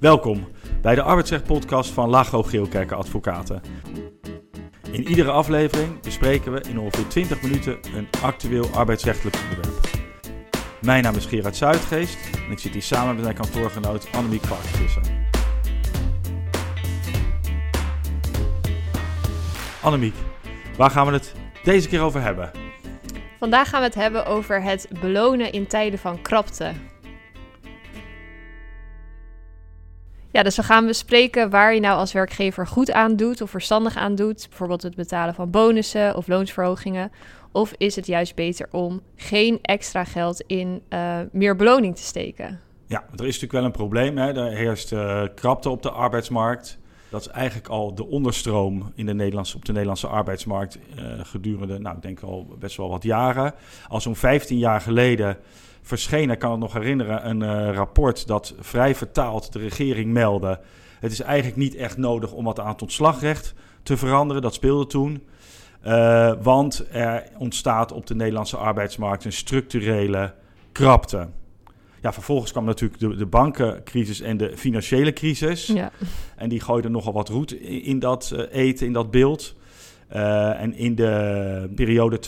Welkom 0.00 0.48
bij 0.82 0.94
de 0.94 1.02
arbeidsrecht-podcast 1.02 1.90
van 1.90 2.08
Lago 2.08 2.42
Geelkerken 2.42 2.96
Advocaten. 2.96 3.62
In 4.92 5.08
iedere 5.08 5.30
aflevering 5.30 6.00
bespreken 6.00 6.52
we 6.52 6.60
in 6.60 6.78
ongeveer 6.78 7.06
20 7.06 7.42
minuten 7.42 7.78
een 7.94 8.08
actueel 8.22 8.66
arbeidsrechtelijk 8.74 9.36
onderwerp. 9.42 9.88
Mijn 10.80 11.02
naam 11.02 11.14
is 11.14 11.26
Gerard 11.26 11.56
Zuidgeest 11.56 12.18
en 12.46 12.50
ik 12.50 12.58
zit 12.58 12.72
hier 12.72 12.82
samen 12.82 13.14
met 13.14 13.24
mijn 13.24 13.34
kantoorgenoot 13.34 14.08
Annemiek 14.12 14.44
Varkensvisser. 14.44 15.02
Annemiek, 19.82 20.14
waar 20.76 20.90
gaan 20.90 21.06
we 21.06 21.12
het 21.12 21.34
deze 21.64 21.88
keer 21.88 22.00
over 22.00 22.22
hebben? 22.22 22.50
Vandaag 23.38 23.68
gaan 23.68 23.80
we 23.80 23.86
het 23.86 23.94
hebben 23.94 24.26
over 24.26 24.62
het 24.62 24.88
belonen 25.00 25.52
in 25.52 25.66
tijden 25.66 25.98
van 25.98 26.22
krapte. 26.22 26.72
Ja, 30.32 30.42
dus 30.42 30.56
we 30.56 30.62
gaan 30.62 30.86
bespreken 30.86 31.50
waar 31.50 31.74
je 31.74 31.80
nou 31.80 31.98
als 31.98 32.12
werkgever 32.12 32.66
goed 32.66 32.92
aan 32.92 33.16
doet 33.16 33.40
of 33.40 33.50
verstandig 33.50 33.96
aan 33.96 34.14
doet. 34.14 34.46
Bijvoorbeeld 34.48 34.82
het 34.82 34.94
betalen 34.94 35.34
van 35.34 35.50
bonussen 35.50 36.16
of 36.16 36.28
loonsverhogingen. 36.28 37.12
Of 37.52 37.72
is 37.76 37.96
het 37.96 38.06
juist 38.06 38.34
beter 38.34 38.68
om 38.70 39.00
geen 39.16 39.58
extra 39.62 40.04
geld 40.04 40.40
in 40.46 40.82
uh, 40.90 41.18
meer 41.32 41.56
beloning 41.56 41.96
te 41.96 42.02
steken? 42.02 42.60
Ja, 42.86 42.98
er 42.98 43.12
is 43.12 43.40
natuurlijk 43.40 43.52
wel 43.52 43.64
een 43.64 43.70
probleem. 43.70 44.18
Hè? 44.18 44.32
Er 44.32 44.56
heerst 44.56 44.92
uh, 44.92 45.22
krapte 45.34 45.68
op 45.70 45.82
de 45.82 45.90
arbeidsmarkt. 45.90 46.78
Dat 47.10 47.20
is 47.20 47.28
eigenlijk 47.28 47.68
al 47.68 47.94
de 47.94 48.06
onderstroom 48.06 48.92
in 48.94 49.06
de 49.06 49.14
Nederlandse, 49.14 49.56
op 49.56 49.64
de 49.64 49.72
Nederlandse 49.72 50.06
arbeidsmarkt 50.06 50.78
uh, 50.98 51.04
gedurende, 51.22 51.78
nou, 51.78 51.96
ik 51.96 52.02
denk 52.02 52.20
al 52.20 52.56
best 52.58 52.76
wel 52.76 52.88
wat 52.88 53.02
jaren. 53.02 53.54
Al 53.88 54.00
zo'n 54.00 54.16
15 54.16 54.58
jaar 54.58 54.80
geleden 54.80 55.36
verscheen, 55.90 56.30
ik 56.30 56.38
kan 56.38 56.50
het 56.50 56.60
nog 56.60 56.72
herinneren, 56.72 57.28
een 57.28 57.42
uh, 57.42 57.74
rapport 57.74 58.26
dat 58.26 58.54
vrij 58.60 58.94
vertaald 58.94 59.52
de 59.52 59.58
regering 59.58 60.12
meldde. 60.12 60.60
Het 61.00 61.12
is 61.12 61.20
eigenlijk 61.20 61.56
niet 61.56 61.74
echt 61.74 61.96
nodig 61.96 62.32
om 62.32 62.44
wat 62.44 62.60
aan 62.60 62.68
het 62.68 62.82
ontslagrecht 62.82 63.54
te 63.82 63.96
veranderen. 63.96 64.42
Dat 64.42 64.54
speelde 64.54 64.86
toen. 64.86 65.22
Uh, 65.86 66.32
want 66.42 66.84
er 66.90 67.24
ontstaat 67.38 67.92
op 67.92 68.06
de 68.06 68.14
Nederlandse 68.14 68.56
arbeidsmarkt 68.56 69.24
een 69.24 69.32
structurele 69.32 70.34
krapte. 70.72 71.28
Ja, 72.02 72.12
vervolgens 72.12 72.50
kwam 72.50 72.64
natuurlijk 72.64 73.00
de, 73.00 73.16
de 73.16 73.26
bankencrisis 73.26 74.20
en 74.20 74.36
de 74.36 74.56
financiële 74.56 75.12
crisis. 75.12 75.66
Ja. 75.66 75.90
En 76.36 76.48
die 76.48 76.60
gooiden 76.60 76.90
nogal 76.90 77.12
wat 77.12 77.28
roet 77.28 77.52
in, 77.52 77.82
in 77.82 77.98
dat 77.98 78.30
uh, 78.34 78.42
eten, 78.50 78.86
in 78.86 78.92
dat 78.92 79.10
beeld. 79.10 79.54
Uh, 80.12 80.60
en 80.60 80.74
in 80.74 80.94
de 80.94 81.70
periode 81.74 82.20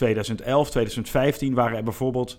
2011-2015 1.51 1.53
waren 1.53 1.77
er 1.77 1.85
bijvoorbeeld 1.85 2.39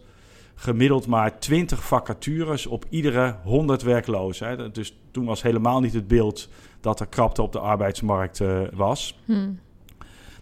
gemiddeld 0.56 1.08
maar 1.08 1.40
20 1.40 1.84
vacatures 1.84 2.66
op 2.66 2.86
iedere 2.90 3.36
100 3.44 3.82
werklozen. 3.82 4.48
Hè. 4.48 4.72
Dus 4.72 4.98
toen 5.12 5.26
was 5.26 5.42
helemaal 5.42 5.80
niet 5.80 5.94
het 5.94 6.08
beeld 6.08 6.50
dat 6.82 7.00
er 7.00 7.08
krapte 7.08 7.42
op 7.42 7.52
de 7.52 7.60
arbeidsmarkt 7.60 8.40
uh, 8.40 8.62
was. 8.73 9.20
Hmm. 9.26 9.60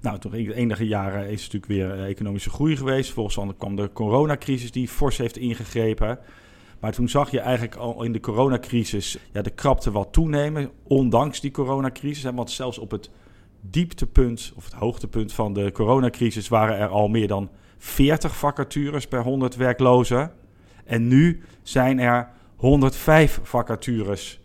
Nou, 0.02 0.20
toen 0.20 0.32
de 0.32 0.54
enige 0.54 0.88
jaren 0.88 1.30
is 1.30 1.44
het 1.44 1.54
natuurlijk 1.54 1.98
weer 1.98 2.06
economische 2.06 2.50
groei 2.50 2.78
geweest. 2.78 3.12
Volgens 3.12 3.56
kwam 3.58 3.76
de 3.76 3.90
coronacrisis 3.94 4.72
die 4.72 4.88
fors 4.88 5.18
heeft 5.18 5.38
ingegrepen. 5.38 6.20
Maar 6.80 6.92
toen 6.92 7.10
zag 7.10 7.32
je 7.32 7.40
eigenlijk 7.40 7.76
al 7.76 8.04
in 8.04 8.12
de 8.12 8.20
coronacrisis 8.20 9.18
ja, 9.34 9.42
de 9.42 9.50
krapte 9.50 9.92
wat 9.92 10.14
toenemen, 10.14 10.72
ondanks 10.84 11.40
die 11.42 11.52
coronacrisis. 11.52 12.24
Hè, 12.24 12.34
want 12.34 12.52
zelfs 12.52 12.78
op 12.78 12.92
het 12.92 13.10
dieptepunt 13.62 14.54
of 14.56 14.66
het 14.66 14.74
hoogtepunt 14.74 15.34
van 15.34 15.54
de 15.54 15.72
coronacrisis 15.72 16.48
waren 16.48 16.78
er 16.78 16.88
al 16.88 17.08
meer 17.08 17.28
dan 17.28 17.50
40 17.84 18.38
vacatures 18.38 19.08
per 19.08 19.24
100 19.24 19.56
werklozen. 19.56 20.32
En 20.86 21.08
nu 21.08 21.42
zijn 21.64 22.00
er 22.00 22.30
105 22.56 23.40
vacatures 23.44 24.40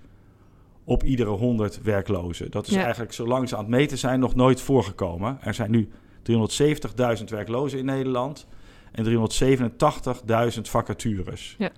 op 0.84 1.02
iedere 1.02 1.30
100 1.30 1.82
werklozen. 1.82 2.50
Dat 2.50 2.66
is 2.66 2.74
ja. 2.74 2.82
eigenlijk, 2.82 3.12
zolang 3.12 3.48
ze 3.48 3.56
aan 3.56 3.60
het 3.60 3.70
meten 3.70 3.98
zijn, 3.98 4.20
nog 4.20 4.34
nooit 4.34 4.60
voorgekomen. 4.60 5.38
Er 5.40 5.54
zijn 5.54 5.70
nu 5.70 5.88
370.000 7.18 7.24
werklozen 7.24 7.78
in 7.78 7.84
Nederland 7.84 8.46
en 8.92 9.04
387.000 9.04 10.60
vacatures. 10.60 11.54
Ja. 11.58 11.70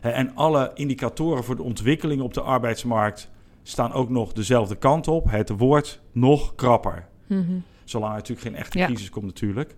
En 0.00 0.34
alle 0.34 0.70
indicatoren 0.74 1.44
voor 1.44 1.56
de 1.56 1.62
ontwikkeling 1.62 2.22
op 2.22 2.34
de 2.34 2.40
arbeidsmarkt 2.40 3.30
staan 3.62 3.92
ook 3.92 4.08
nog 4.10 4.32
dezelfde 4.32 4.76
kant 4.76 5.08
op. 5.08 5.30
Het 5.30 5.48
wordt 5.50 6.00
nog 6.12 6.54
krapper. 6.54 7.08
Mm 7.26 7.46
-hmm. 7.46 7.62
Zolang 7.84 8.10
er 8.10 8.16
natuurlijk 8.16 8.46
geen 8.46 8.56
echte 8.56 8.78
crisis 8.78 9.10
komt 9.10 9.24
natuurlijk. 9.24 9.76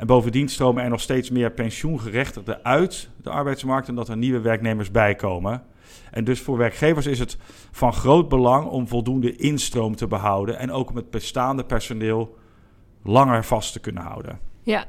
En 0.00 0.06
bovendien 0.06 0.48
stromen 0.48 0.82
er 0.82 0.90
nog 0.90 1.00
steeds 1.00 1.30
meer 1.30 1.50
pensioengerechtigden 1.50 2.64
uit 2.64 3.08
de 3.22 3.30
arbeidsmarkt... 3.30 3.88
en 3.88 3.94
dat 3.94 4.08
er 4.08 4.16
nieuwe 4.16 4.40
werknemers 4.40 4.90
bijkomen. 4.90 5.62
En 6.10 6.24
dus 6.24 6.40
voor 6.40 6.56
werkgevers 6.56 7.06
is 7.06 7.18
het 7.18 7.36
van 7.70 7.92
groot 7.92 8.28
belang 8.28 8.66
om 8.66 8.88
voldoende 8.88 9.36
instroom 9.36 9.96
te 9.96 10.06
behouden... 10.06 10.58
en 10.58 10.72
ook 10.72 10.90
om 10.90 10.96
het 10.96 11.10
bestaande 11.10 11.64
personeel 11.64 12.36
langer 13.02 13.44
vast 13.44 13.72
te 13.72 13.80
kunnen 13.80 14.02
houden. 14.02 14.38
Ja, 14.62 14.86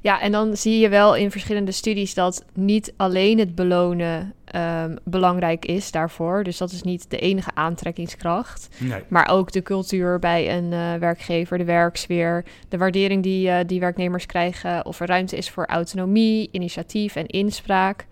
ja, 0.00 0.20
en 0.20 0.32
dan 0.32 0.56
zie 0.56 0.78
je 0.78 0.88
wel 0.88 1.16
in 1.16 1.30
verschillende 1.30 1.72
studies 1.72 2.14
dat 2.14 2.44
niet 2.52 2.92
alleen 2.96 3.38
het 3.38 3.54
belonen 3.54 4.34
um, 4.54 4.98
belangrijk 5.04 5.64
is 5.64 5.90
daarvoor. 5.90 6.44
Dus 6.44 6.56
dat 6.56 6.72
is 6.72 6.82
niet 6.82 7.10
de 7.10 7.18
enige 7.18 7.50
aantrekkingskracht. 7.54 8.68
Nee. 8.78 9.02
Maar 9.08 9.28
ook 9.28 9.52
de 9.52 9.62
cultuur 9.62 10.18
bij 10.18 10.56
een 10.56 10.72
uh, 10.72 10.94
werkgever, 10.94 11.58
de 11.58 11.64
werksfeer, 11.64 12.44
de 12.68 12.78
waardering 12.78 13.22
die, 13.22 13.48
uh, 13.48 13.58
die 13.66 13.80
werknemers 13.80 14.26
krijgen, 14.26 14.86
of 14.86 15.00
er 15.00 15.06
ruimte 15.06 15.36
is 15.36 15.50
voor 15.50 15.66
autonomie, 15.66 16.48
initiatief 16.50 17.16
en 17.16 17.26
inspraak. 17.26 18.06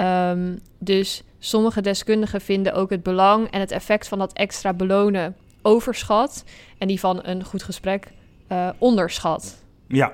Um, 0.00 0.58
dus 0.78 1.22
sommige 1.38 1.80
deskundigen 1.80 2.40
vinden 2.40 2.74
ook 2.74 2.90
het 2.90 3.02
belang 3.02 3.50
en 3.50 3.60
het 3.60 3.70
effect 3.70 4.08
van 4.08 4.18
dat 4.18 4.32
extra 4.32 4.72
belonen 4.72 5.36
overschat 5.62 6.44
en 6.78 6.88
die 6.88 7.00
van 7.00 7.20
een 7.22 7.44
goed 7.44 7.62
gesprek 7.62 8.12
uh, 8.52 8.68
onderschat. 8.78 9.64
Ja, 9.86 10.12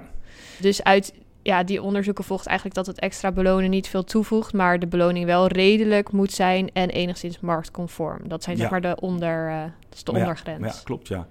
dus 0.62 0.82
uit 0.82 1.14
ja, 1.42 1.64
die 1.64 1.82
onderzoeken 1.82 2.24
volgt 2.24 2.46
eigenlijk 2.46 2.76
dat 2.76 2.86
het 2.86 2.98
extra 2.98 3.32
belonen 3.32 3.70
niet 3.70 3.88
veel 3.88 4.04
toevoegt, 4.04 4.52
maar 4.52 4.78
de 4.78 4.86
beloning 4.86 5.26
wel 5.26 5.46
redelijk 5.46 6.12
moet 6.12 6.32
zijn 6.32 6.70
en 6.72 6.90
enigszins 6.90 7.40
marktconform. 7.40 8.28
Dat 8.28 8.42
zijn 8.42 8.56
zeg 8.56 8.70
maar 8.70 8.80
de, 8.80 8.96
onder, 9.00 9.48
uh, 9.48 9.62
dat 9.62 9.94
is 9.94 10.04
de 10.04 10.12
Maar 10.12 10.20
ondergrens. 10.20 10.76
Ja, 10.76 10.80
klopt, 10.84 11.08
ja. 11.08 11.26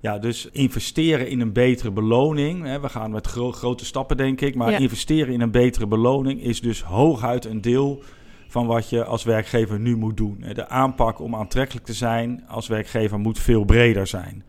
Ja, 0.00 0.18
dus 0.18 0.48
investeren 0.52 1.28
in 1.28 1.40
een 1.40 1.52
betere 1.52 1.90
beloning. 1.90 2.64
Hè, 2.64 2.80
we 2.80 2.88
gaan 2.88 3.10
met 3.10 3.26
gro 3.26 3.52
grote 3.52 3.84
stappen, 3.84 4.16
denk 4.16 4.40
ik. 4.40 4.54
Maar 4.54 4.70
Ja. 4.70 4.78
investeren 4.78 5.34
in 5.34 5.40
een 5.40 5.50
betere 5.50 5.86
beloning 5.86 6.42
is 6.42 6.60
dus 6.60 6.82
hooguit 6.82 7.44
een 7.44 7.60
deel 7.60 8.02
van 8.48 8.66
wat 8.66 8.88
je 8.90 9.04
als 9.04 9.24
werkgever 9.24 9.80
nu 9.80 9.96
moet 9.96 10.16
doen. 10.16 10.44
De 10.52 10.68
aanpak 10.68 11.20
om 11.20 11.34
aantrekkelijk 11.34 11.86
te 11.86 11.92
zijn 11.92 12.44
als 12.48 12.66
werkgever 12.66 13.18
moet 13.18 13.38
veel 13.38 13.64
breder 13.64 14.06
zijn. 14.06 14.44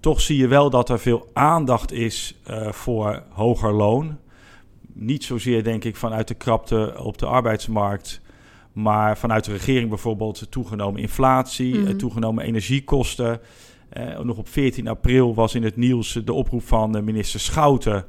Toch 0.00 0.20
zie 0.20 0.36
je 0.36 0.46
wel 0.48 0.70
dat 0.70 0.88
er 0.88 0.98
veel 0.98 1.28
aandacht 1.32 1.92
is 1.92 2.34
uh, 2.50 2.72
voor 2.72 3.22
hoger 3.30 3.72
loon. 3.72 4.18
Niet 4.92 5.24
zozeer, 5.24 5.64
denk 5.64 5.84
ik, 5.84 5.96
vanuit 5.96 6.28
de 6.28 6.34
krapte 6.34 6.94
op 7.02 7.18
de 7.18 7.26
arbeidsmarkt. 7.26 8.20
Maar 8.72 9.18
vanuit 9.18 9.44
de 9.44 9.52
regering 9.52 9.88
bijvoorbeeld 9.88 10.46
toegenomen 10.50 11.00
inflatie, 11.00 11.78
Mhm. 11.78 11.90
mm. 11.90 11.98
toegenomen 11.98 12.44
energiekosten. 12.44 13.40
Uh, 13.98 14.18
nog 14.18 14.36
op 14.36 14.48
14 14.48 14.88
april 14.88 15.34
was 15.34 15.54
in 15.54 15.62
het 15.62 15.76
nieuws 15.76 16.12
de 16.24 16.32
oproep 16.32 16.62
van 16.66 17.04
minister 17.04 17.40
Schouten 17.40 18.04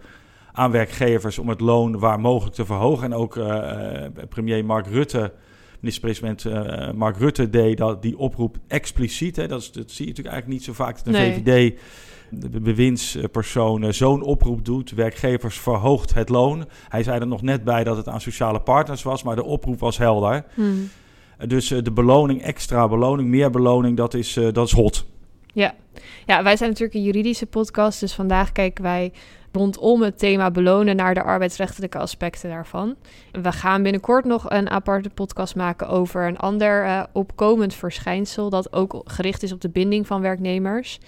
aan 0.52 0.72
werkgevers 0.72 1.40
om 1.40 1.50
het 1.50 1.60
loon 1.60 2.00
waar 2.00 2.20
mogelijk 2.20 2.56
te 2.56 2.66
verhogen. 2.66 3.04
En 3.06 3.14
ook 3.14 3.36
uh, 3.36 4.06
premier 4.30 4.66
Mark 4.66 4.88
Rutte, 4.88 5.34
minister-president 5.80 6.44
uh, 6.44 6.92
Mark 6.92 7.18
Rutte, 7.18 7.50
deed 7.50 7.78
dat, 7.78 8.02
die 8.02 8.18
oproep 8.18 8.58
expliciet. 8.68 9.36
Hè. 9.36 9.48
Dat, 9.48 9.62
is, 9.62 9.72
dat 9.72 9.92
zie 9.92 10.06
je 10.06 10.12
natuurlijk 10.12 10.36
eigenlijk 10.36 10.48
niet 10.48 10.64
zo 10.64 10.84
vaak 10.84 10.96
dat 10.96 11.06
de 11.06 11.12
Nee. 11.12 11.34
VVD, 11.34 11.80
de 12.30 12.60
bewindspersoon, 12.60 13.94
zo'n 13.94 14.22
oproep 14.22 14.66
doet. 14.66 14.92
Werkgevers 14.92 15.60
verhoogt 15.60 16.14
het 16.14 16.30
loon. 16.30 16.66
Hij 16.90 17.04
zei 17.04 17.20
er 17.20 17.28
nog 17.28 17.42
net 17.42 17.64
bij 17.64 17.84
dat 17.84 17.98
het 17.98 18.08
aan 18.08 18.22
sociale 18.22 18.62
partners 18.62 19.04
was, 19.04 19.24
maar 19.24 19.36
de 19.36 19.44
oproep 19.44 19.80
was 19.80 19.98
helder. 19.98 20.46
Hmm. 20.54 20.90
Dus 21.48 21.72
uh, 21.72 21.84
de 21.84 21.92
beloning, 21.92 22.42
extra 22.42 22.88
beloning, 22.88 23.30
meer 23.30 23.50
beloning, 23.50 23.98
dat 23.98 24.14
is, 24.14 24.38
uh, 24.38 24.48
dat 24.52 24.68
is 24.68 24.74
hot. 24.74 25.06
Ja. 25.60 25.74
ja, 26.26 26.44
wij 26.44 26.58
zijn 26.58 26.70
natuurlijk 26.70 26.98
een 26.98 27.04
juridische 27.04 27.46
podcast, 27.46 28.00
dus 28.00 28.14
vandaag 28.14 28.52
kijken 28.52 28.84
wij 28.84 29.12
rondom 29.52 30.02
het 30.02 30.20
thema 30.20 30.52
belonen 30.52 30.96
naar 30.96 31.14
de 31.14 31.24
arbeidsrechtelijke 31.24 31.98
aspecten 31.98 32.50
daarvan. 32.50 32.96
We 33.32 33.52
gaan 33.52 33.84
binnenkort 33.84 34.26
nog 34.26 34.50
een 34.50 34.70
aparte 34.70 35.10
podcast 35.10 35.56
maken 35.56 35.88
over 35.88 36.28
een 36.28 36.38
ander 36.38 36.86
uh, 36.86 37.04
opkomend 37.14 37.74
verschijnsel 37.74 38.50
dat 38.50 38.74
ook 38.74 39.02
gericht 39.06 39.44
is 39.44 39.52
op 39.52 39.62
de 39.62 39.70
binding 39.70 40.08
van 40.08 40.22
werknemers. 40.22 41.00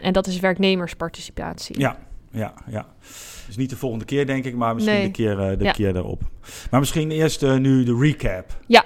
En 0.00 0.12
dat 0.12 0.26
is 0.26 0.40
werknemersparticipatie. 0.40 1.78
Ja, 1.78 1.96
ja, 2.30 2.54
ja. 2.66 2.86
Dus 3.46 3.56
niet 3.56 3.70
de 3.70 3.76
volgende 3.76 4.04
keer, 4.04 4.26
denk 4.26 4.44
ik, 4.44 4.54
maar 4.54 4.74
misschien 4.74 4.96
Nee. 4.96 5.04
de, 5.04 5.10
keer, 5.10 5.50
uh, 5.52 5.58
de 5.58 5.64
Ja. 5.64 5.72
keer 5.72 5.92
daarop. 5.92 6.22
Maar 6.70 6.80
misschien 6.80 7.10
eerst 7.10 7.42
uh, 7.42 7.56
nu 7.56 7.84
de 7.84 7.96
recap. 8.00 8.56
Ja, 8.66 8.84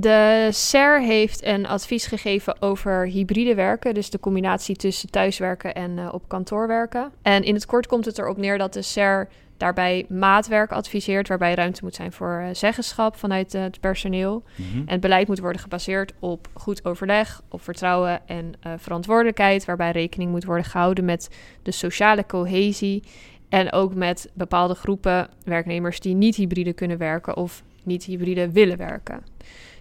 de 0.00 0.48
SER 0.50 1.02
heeft 1.02 1.44
een 1.44 1.66
advies 1.66 2.06
gegeven 2.06 2.62
over 2.62 3.06
hybride 3.06 3.54
werken, 3.54 3.94
dus 3.94 4.10
de 4.10 4.20
combinatie 4.20 4.76
tussen 4.76 5.10
thuiswerken 5.10 5.74
en 5.74 5.90
uh, 5.96 6.08
op 6.12 6.28
kantoor 6.28 6.66
werken. 6.66 7.12
En 7.22 7.42
in 7.42 7.54
het 7.54 7.66
kort 7.66 7.86
komt 7.86 8.04
het 8.04 8.18
erop 8.18 8.36
neer 8.36 8.58
dat 8.58 8.72
de 8.72 8.82
SER 8.82 9.28
daarbij 9.56 10.06
maatwerk 10.08 10.70
adviseert, 10.70 11.28
waarbij 11.28 11.54
ruimte 11.54 11.84
moet 11.84 11.94
zijn 11.94 12.12
voor 12.12 12.42
uh, 12.42 12.48
zeggenschap 12.52 13.16
vanuit 13.16 13.54
uh, 13.54 13.62
het 13.62 13.80
personeel. 13.80 14.42
Mhm. 14.54 14.78
En 14.78 14.92
het 14.92 15.00
beleid 15.00 15.28
moet 15.28 15.38
worden 15.38 15.60
gebaseerd 15.60 16.12
op 16.18 16.48
goed 16.52 16.84
overleg, 16.84 17.42
op 17.48 17.62
vertrouwen 17.62 18.20
en 18.26 18.52
verantwoordelijkheid, 18.76 19.64
waarbij 19.64 19.90
rekening 19.90 20.30
moet 20.30 20.44
worden 20.44 20.64
gehouden 20.64 21.04
met 21.04 21.28
de 21.62 21.70
sociale 21.70 22.26
cohesie 22.26 23.02
en 23.48 23.72
ook 23.72 23.94
met 23.94 24.30
bepaalde 24.32 24.74
groepen 24.74 25.28
werknemers 25.44 26.00
die 26.00 26.14
niet 26.14 26.36
hybride 26.36 26.72
kunnen 26.72 26.98
werken 26.98 27.36
of 27.36 27.62
niet 27.82 28.04
hybride 28.04 28.50
willen 28.50 28.76
werken. 28.76 29.22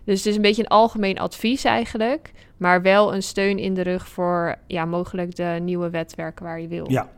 Dus 0.06 0.18
het 0.18 0.26
is 0.26 0.36
een 0.36 0.42
beetje 0.42 0.62
een 0.62 0.68
algemeen 0.68 1.20
advies 1.20 1.64
eigenlijk, 1.64 2.32
maar 2.58 2.82
wel 2.82 3.14
een 3.14 3.24
steun 3.24 3.58
in 3.60 3.74
de 3.74 3.82
rug 3.82 4.08
voor 4.08 4.56
ja, 4.68 4.86
mogelijk 4.86 5.36
de 5.36 5.58
nieuwe 5.62 5.90
wet 5.90 6.16
werken 6.16 6.46
waar 6.46 6.62
je 6.62 6.68
wil. 6.68 6.92
Ja, 6.92 7.10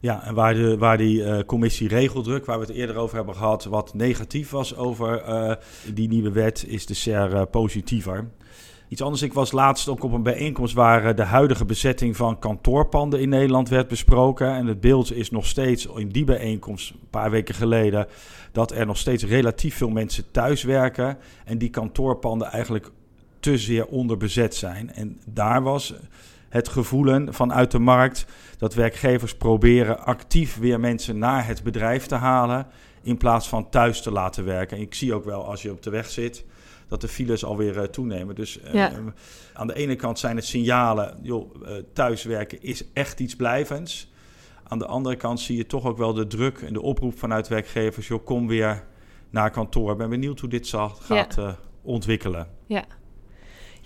ja, 0.00 0.24
en 0.24 0.34
waar, 0.34 0.54
de, 0.54 0.78
waar 0.78 0.98
die 0.98 1.20
uh, 1.20 1.38
commissie 1.46 1.88
regeldruk, 1.88 2.44
waar 2.44 2.58
we 2.58 2.64
het 2.66 2.74
eerder 2.74 2.96
over 2.96 3.16
hebben 3.16 3.34
gehad, 3.34 3.64
wat 3.64 3.94
negatief 3.94 4.50
was 4.50 4.76
over 4.76 5.28
uh, 5.28 5.54
die 5.94 6.08
nieuwe 6.08 6.32
wet, 6.32 6.64
is 6.68 6.86
de 6.86 6.94
SER 6.94 7.32
uh, 7.32 7.42
positiever. 7.50 8.28
Iets 8.88 9.02
anders, 9.02 9.22
ik 9.22 9.32
was 9.32 9.52
laatst 9.52 9.88
ook 9.88 10.02
op 10.02 10.12
een 10.12 10.22
bijeenkomst 10.22 10.74
waar 10.74 11.14
de 11.14 11.22
huidige 11.22 11.64
bezetting 11.64 12.16
van 12.16 12.38
kantoorpanden 12.38 13.20
in 13.20 13.28
Nederland 13.28 13.68
werd 13.68 13.88
besproken. 13.88 14.54
En 14.54 14.66
het 14.66 14.80
beeld 14.80 15.12
is 15.12 15.30
nog 15.30 15.46
steeds 15.46 15.86
in 15.86 16.08
die 16.08 16.24
bijeenkomst, 16.24 16.90
een 16.90 17.10
paar 17.10 17.30
weken 17.30 17.54
geleden, 17.54 18.06
dat 18.52 18.72
er 18.72 18.86
nog 18.86 18.98
steeds 18.98 19.24
relatief 19.24 19.76
veel 19.76 19.90
mensen 19.90 20.30
thuis 20.30 20.62
werken. 20.62 21.18
En 21.44 21.58
die 21.58 21.70
kantoorpanden 21.70 22.48
eigenlijk 22.48 22.90
te 23.40 23.58
zeer 23.58 23.86
onderbezet 23.86 24.54
zijn. 24.54 24.92
En 24.92 25.20
daar 25.24 25.62
was 25.62 25.94
het 26.48 26.68
gevoelen 26.68 27.34
vanuit 27.34 27.70
de 27.70 27.78
markt 27.78 28.26
dat 28.58 28.74
werkgevers 28.74 29.34
proberen 29.34 30.04
actief 30.04 30.58
weer 30.58 30.80
mensen 30.80 31.18
naar 31.18 31.46
het 31.46 31.62
bedrijf 31.62 32.06
te 32.06 32.14
halen 32.14 32.66
in 33.02 33.16
plaats 33.16 33.48
van 33.48 33.68
thuis 33.68 34.02
te 34.02 34.12
laten 34.12 34.44
werken. 34.44 34.76
En 34.76 34.82
ik 34.82 34.94
zie 34.94 35.14
ook 35.14 35.24
wel 35.24 35.44
als 35.44 35.62
je 35.62 35.70
op 35.70 35.82
de 35.82 35.90
weg 35.90 36.10
zit 36.10 36.44
dat 36.88 37.00
de 37.00 37.08
files 37.08 37.44
alweer 37.44 37.76
uh, 37.76 37.82
toenemen. 37.82 38.34
Dus 38.34 38.58
Ja. 38.72 38.92
aan 39.52 39.66
de 39.66 39.74
ene 39.74 39.96
kant 39.96 40.18
zijn 40.18 40.36
het 40.36 40.44
signalen, 40.44 41.18
joh, 41.22 41.54
uh, 41.62 41.70
thuiswerken 41.92 42.62
is 42.62 42.92
echt 42.92 43.20
iets 43.20 43.36
blijvends. 43.36 44.10
Aan 44.68 44.78
de 44.78 44.86
andere 44.86 45.16
kant 45.16 45.40
zie 45.40 45.56
je 45.56 45.66
toch 45.66 45.84
ook 45.84 45.98
wel 45.98 46.14
de 46.14 46.26
druk 46.26 46.58
en 46.58 46.72
de 46.72 46.82
oproep 46.82 47.18
vanuit 47.18 47.48
werkgevers, 47.48 48.08
joh, 48.08 48.24
kom 48.24 48.46
weer 48.46 48.84
naar 49.30 49.50
kantoor. 49.50 49.90
Ik 49.92 49.98
ben 49.98 50.10
benieuwd 50.10 50.40
hoe 50.40 50.48
dit 50.48 50.66
zal, 50.66 50.88
gaat 50.88 51.38
eh, 51.38 51.52
ontwikkelen. 51.82 52.48
Ja. 52.66 52.84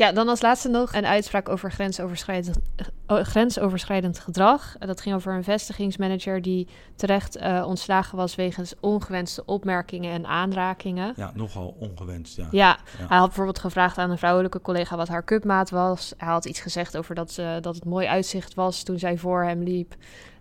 Ja, 0.00 0.12
dan 0.12 0.28
als 0.28 0.42
laatste 0.42 0.68
nog 0.68 0.92
een 0.92 1.06
uitspraak 1.06 1.48
over 1.48 1.72
grensoverschrijdend, 1.72 2.58
uh, 3.08 3.20
grensoverschrijdend 3.20 4.18
gedrag. 4.18 4.76
Uh, 4.80 4.86
dat 4.86 5.00
ging 5.00 5.14
over 5.14 5.34
een 5.34 5.44
vestigingsmanager 5.44 6.42
die 6.42 6.68
terecht 6.96 7.36
uh, 7.36 7.64
ontslagen 7.66 8.16
was 8.16 8.34
wegens 8.34 8.74
ongewenste 8.80 9.42
opmerkingen 9.44 10.12
en 10.12 10.26
aanrakingen. 10.26 11.12
Ja, 11.16 11.32
nogal 11.34 11.76
ongewenst, 11.78 12.36
ja. 12.36 12.48
Ja, 12.50 12.78
ja. 12.98 13.06
hij 13.06 13.18
had 13.18 13.26
bijvoorbeeld 13.26 13.58
gevraagd 13.58 13.98
aan 13.98 14.10
een 14.10 14.18
vrouwelijke 14.18 14.60
collega 14.60 14.96
wat 14.96 15.08
haar 15.08 15.24
cupmaat 15.24 15.70
was. 15.70 16.12
Hij 16.16 16.28
had 16.28 16.44
iets 16.44 16.60
gezegd 16.60 16.96
over 16.96 17.14
dat, 17.14 17.32
ze, 17.32 17.58
dat 17.60 17.74
het 17.74 17.84
mooi 17.84 18.06
uitzicht 18.06 18.54
was 18.54 18.82
toen 18.82 18.98
zij 18.98 19.18
voor 19.18 19.44
hem 19.44 19.62
liep. 19.62 19.94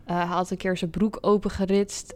Uh, 0.08 0.16
hij 0.16 0.26
had 0.26 0.50
een 0.52 0.58
keer 0.58 0.78
zijn 0.78 0.92
broek 0.92 1.18
opengeritst. 1.22 2.16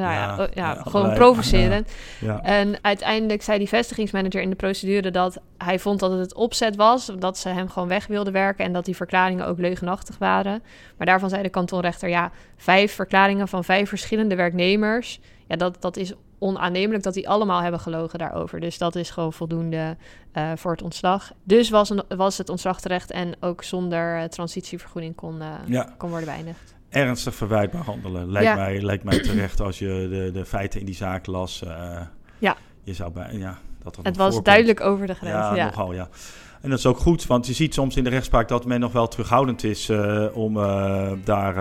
Nou 0.00 0.12
ja, 0.12 0.36
ja, 0.36 0.48
ja, 0.54 0.82
gewoon 0.82 1.14
provocerend. 1.14 1.92
Ja. 2.20 2.42
En 2.42 2.78
uiteindelijk 2.80 3.42
zei 3.42 3.58
die 3.58 3.68
vestigingsmanager 3.68 4.40
in 4.40 4.50
de 4.50 4.56
procedure 4.56 5.10
dat 5.10 5.40
hij 5.58 5.78
vond 5.78 6.00
dat 6.00 6.10
het 6.10 6.20
het 6.20 6.34
opzet 6.34 6.76
was, 6.76 7.10
dat 7.18 7.38
ze 7.38 7.48
hem 7.48 7.68
gewoon 7.68 7.88
weg 7.88 8.06
wilden 8.06 8.32
werken 8.32 8.64
en 8.64 8.72
dat 8.72 8.84
die 8.84 8.96
verklaringen 8.96 9.46
ook 9.46 9.58
leugenachtig 9.58 10.18
waren. 10.18 10.62
Maar 10.96 11.06
daarvan 11.06 11.28
zei 11.28 11.42
de 11.42 11.48
kantonrechter, 11.48 12.08
ja, 12.08 12.30
vijf 12.56 12.94
verklaringen 12.94 13.48
van 13.48 13.64
vijf 13.64 13.88
verschillende 13.88 14.34
werknemers, 14.34 15.20
ja, 15.46 15.56
dat, 15.56 15.82
dat 15.82 15.96
is 15.96 16.12
onaannemelijk 16.38 17.04
dat 17.04 17.14
die 17.14 17.28
allemaal 17.28 17.62
hebben 17.62 17.80
gelogen 17.80 18.18
daarover. 18.18 18.60
Dus 18.60 18.78
dat 18.78 18.96
is 18.96 19.10
gewoon 19.10 19.32
voldoende 19.32 19.96
uh, 20.34 20.52
voor 20.54 20.70
het 20.70 20.82
ontslag. 20.82 21.32
Dus 21.44 21.70
was, 21.70 21.90
een, 21.90 22.02
was 22.08 22.38
het 22.38 22.48
ontslag 22.48 22.80
terecht 22.80 23.10
en 23.10 23.34
ook 23.40 23.62
zonder 23.62 24.18
uh, 24.18 24.24
transitievergoeding 24.24 25.14
kon, 25.14 25.38
uh, 25.40 25.46
ja. 25.66 25.94
kon 25.96 26.10
worden 26.10 26.28
beëindigd 26.28 26.73
ernstig 26.94 27.34
verwijtbaar 27.34 27.82
handelen. 27.84 28.30
Lijkt, 28.30 28.48
Ja. 28.48 28.54
mij, 28.54 28.80
lijkt 28.82 29.04
mij 29.04 29.20
terecht 29.20 29.60
als 29.60 29.78
je 29.78 29.86
de, 30.10 30.30
de 30.32 30.44
feiten 30.44 30.80
in 30.80 30.86
die 30.86 30.94
zaak 30.94 31.26
las. 31.26 31.62
Uh, 31.66 32.00
Ja. 32.38 32.56
Je 32.82 32.94
zou 32.94 33.12
bij, 33.12 33.32
ja, 33.32 33.58
dat 33.82 33.96
Het 34.02 34.16
was 34.16 34.24
voorkomt. 34.26 34.44
duidelijk 34.44 34.80
over 34.80 35.06
de 35.06 35.14
grens. 35.14 35.32
Ja, 35.32 35.54
Ja, 35.54 35.64
nogal, 35.64 35.92
ja. 35.94 36.08
En 36.60 36.70
dat 36.70 36.78
is 36.78 36.86
ook 36.86 36.98
goed, 36.98 37.26
want 37.26 37.46
je 37.46 37.52
ziet 37.52 37.74
soms 37.74 37.96
in 37.96 38.04
de 38.04 38.10
rechtspraak 38.10 38.48
dat 38.48 38.64
men 38.64 38.80
nog 38.80 38.92
wel 38.92 39.08
terughoudend 39.08 39.64
is 39.64 39.88
uh, 39.90 40.26
om 40.36 40.56
uh, 40.56 41.10
daar 41.24 41.56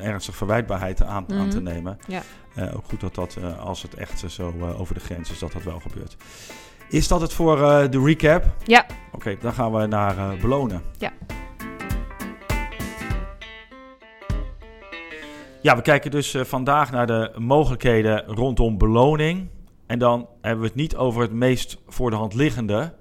ernstig 0.00 0.36
verwijtbaarheid 0.36 1.02
aan, 1.02 1.24
Mhm. 1.28 1.38
aan 1.40 1.48
te 1.48 1.60
nemen. 1.60 1.98
Ja. 2.06 2.22
Ook 2.74 2.84
goed 2.88 3.00
dat 3.00 3.14
dat, 3.14 3.36
als 3.60 3.82
het 3.82 3.94
echt 3.94 4.24
zo 4.28 4.54
over 4.78 4.94
de 4.94 5.00
grens 5.00 5.30
is, 5.30 5.38
dat 5.38 5.52
dat 5.52 5.62
wel 5.62 5.80
gebeurt. 5.80 6.16
Is 6.88 7.08
dat 7.08 7.20
het 7.20 7.32
voor 7.32 7.56
de 7.90 8.02
recap? 8.04 8.44
Ja. 8.64 8.86
Oké, 9.12 9.36
dan 9.40 9.52
gaan 9.52 9.72
we 9.72 9.86
naar 9.86 10.36
belonen. 10.40 10.82
Ja. 10.98 11.10
Ja, 15.62 15.76
we 15.76 15.82
kijken 15.82 16.10
dus 16.10 16.34
uh, 16.34 16.44
vandaag 16.44 16.90
naar 16.90 17.06
de 17.06 17.32
mogelijkheden 17.38 18.24
rondom 18.24 18.78
beloning. 18.78 19.48
En 19.86 19.98
dan 19.98 20.28
hebben 20.40 20.60
we 20.60 20.66
het 20.66 20.76
niet 20.76 20.96
over 20.96 21.22
het 21.22 21.32
meest 21.32 21.78
voor 21.86 22.10
de 22.10 22.16
hand 22.16 22.34
liggende, 22.34 22.94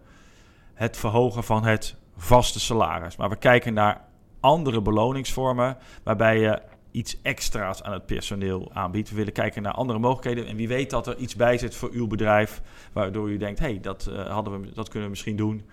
het 0.73 0.97
verhogen 0.97 1.43
van 1.43 1.65
het 1.65 1.95
vaste 2.17 2.59
salaris. 2.59 3.15
Maar 3.15 3.29
we 3.29 3.35
kijken 3.35 3.73
naar 3.73 4.01
andere 4.39 4.81
beloningsvormen 4.81 5.77
waarbij 6.03 6.39
je 6.39 6.61
iets 6.91 7.21
extra's 7.21 7.81
aan 7.81 7.93
het 7.93 8.05
personeel 8.05 8.71
aanbiedt. 8.73 9.09
We 9.09 9.15
willen 9.15 9.33
kijken 9.33 9.61
naar 9.61 9.73
andere 9.73 9.99
mogelijkheden 9.99 10.47
en 10.47 10.55
wie 10.55 10.67
weet 10.67 10.89
dat 10.89 11.07
er 11.07 11.17
iets 11.17 11.35
bij 11.35 11.57
zit 11.57 11.75
voor 11.75 11.89
uw 11.91 12.07
bedrijf, 12.07 12.61
waardoor 12.93 13.29
u 13.29 13.37
denkt, 13.37 13.59
hé, 13.59 13.65
hey, 13.65 13.79
dat, 13.79 14.09
uh, 14.11 14.29
hadden 14.29 14.61
we, 14.61 14.71
dat 14.73 14.87
kunnen 14.87 15.03
we 15.03 15.09
misschien 15.09 15.35
doen. 15.35 15.69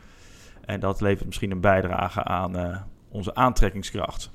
En 0.65 0.81
dat 0.81 1.01
levert 1.01 1.27
misschien 1.27 1.51
een 1.51 1.61
bijdrage 1.61 2.23
aan 2.23 2.57
uh, 2.57 2.77
onze 3.09 3.35
aantrekkingskracht. 3.35 4.31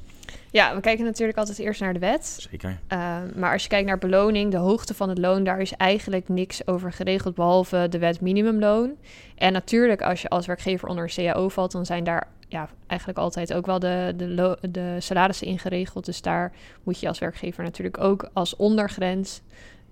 Ja, 0.51 0.75
we 0.75 0.81
kijken 0.81 1.05
natuurlijk 1.05 1.37
altijd 1.37 1.59
eerst 1.59 1.81
naar 1.81 1.93
de 1.93 1.99
wet. 1.99 2.47
Zeker. 2.49 2.69
Uh, 2.69 3.17
maar 3.35 3.53
als 3.53 3.63
je 3.63 3.69
kijkt 3.69 3.87
naar 3.87 3.97
beloning, 3.97 4.51
de 4.51 4.57
hoogte 4.57 4.93
van 4.93 5.09
het 5.09 5.17
loon, 5.17 5.43
daar 5.43 5.59
is 5.59 5.73
eigenlijk 5.73 6.29
niks 6.29 6.67
over 6.67 6.93
geregeld, 6.93 7.35
behalve 7.35 7.87
de 7.89 7.99
wet 7.99 8.21
minimumloon. 8.21 8.95
En 9.35 9.53
natuurlijk, 9.53 10.01
als 10.01 10.21
je 10.21 10.29
als 10.29 10.45
werkgever 10.45 10.87
onder 10.87 11.03
een 11.03 11.25
CAO 11.25 11.49
valt, 11.49 11.71
dan 11.71 11.85
zijn 11.85 12.03
daar 12.03 12.27
ja, 12.47 12.69
eigenlijk 12.87 13.19
altijd 13.19 13.53
ook 13.53 13.65
wel 13.65 13.79
de, 13.79 14.13
de, 14.17 14.57
de 14.71 14.95
salarissen 14.99 15.47
ingeregeld. 15.47 16.05
Dus 16.05 16.21
daar 16.21 16.51
moet 16.83 16.99
je 16.99 17.07
als 17.07 17.19
werkgever 17.19 17.63
natuurlijk 17.63 17.99
ook 17.99 18.29
als 18.33 18.55
ondergrens 18.55 19.41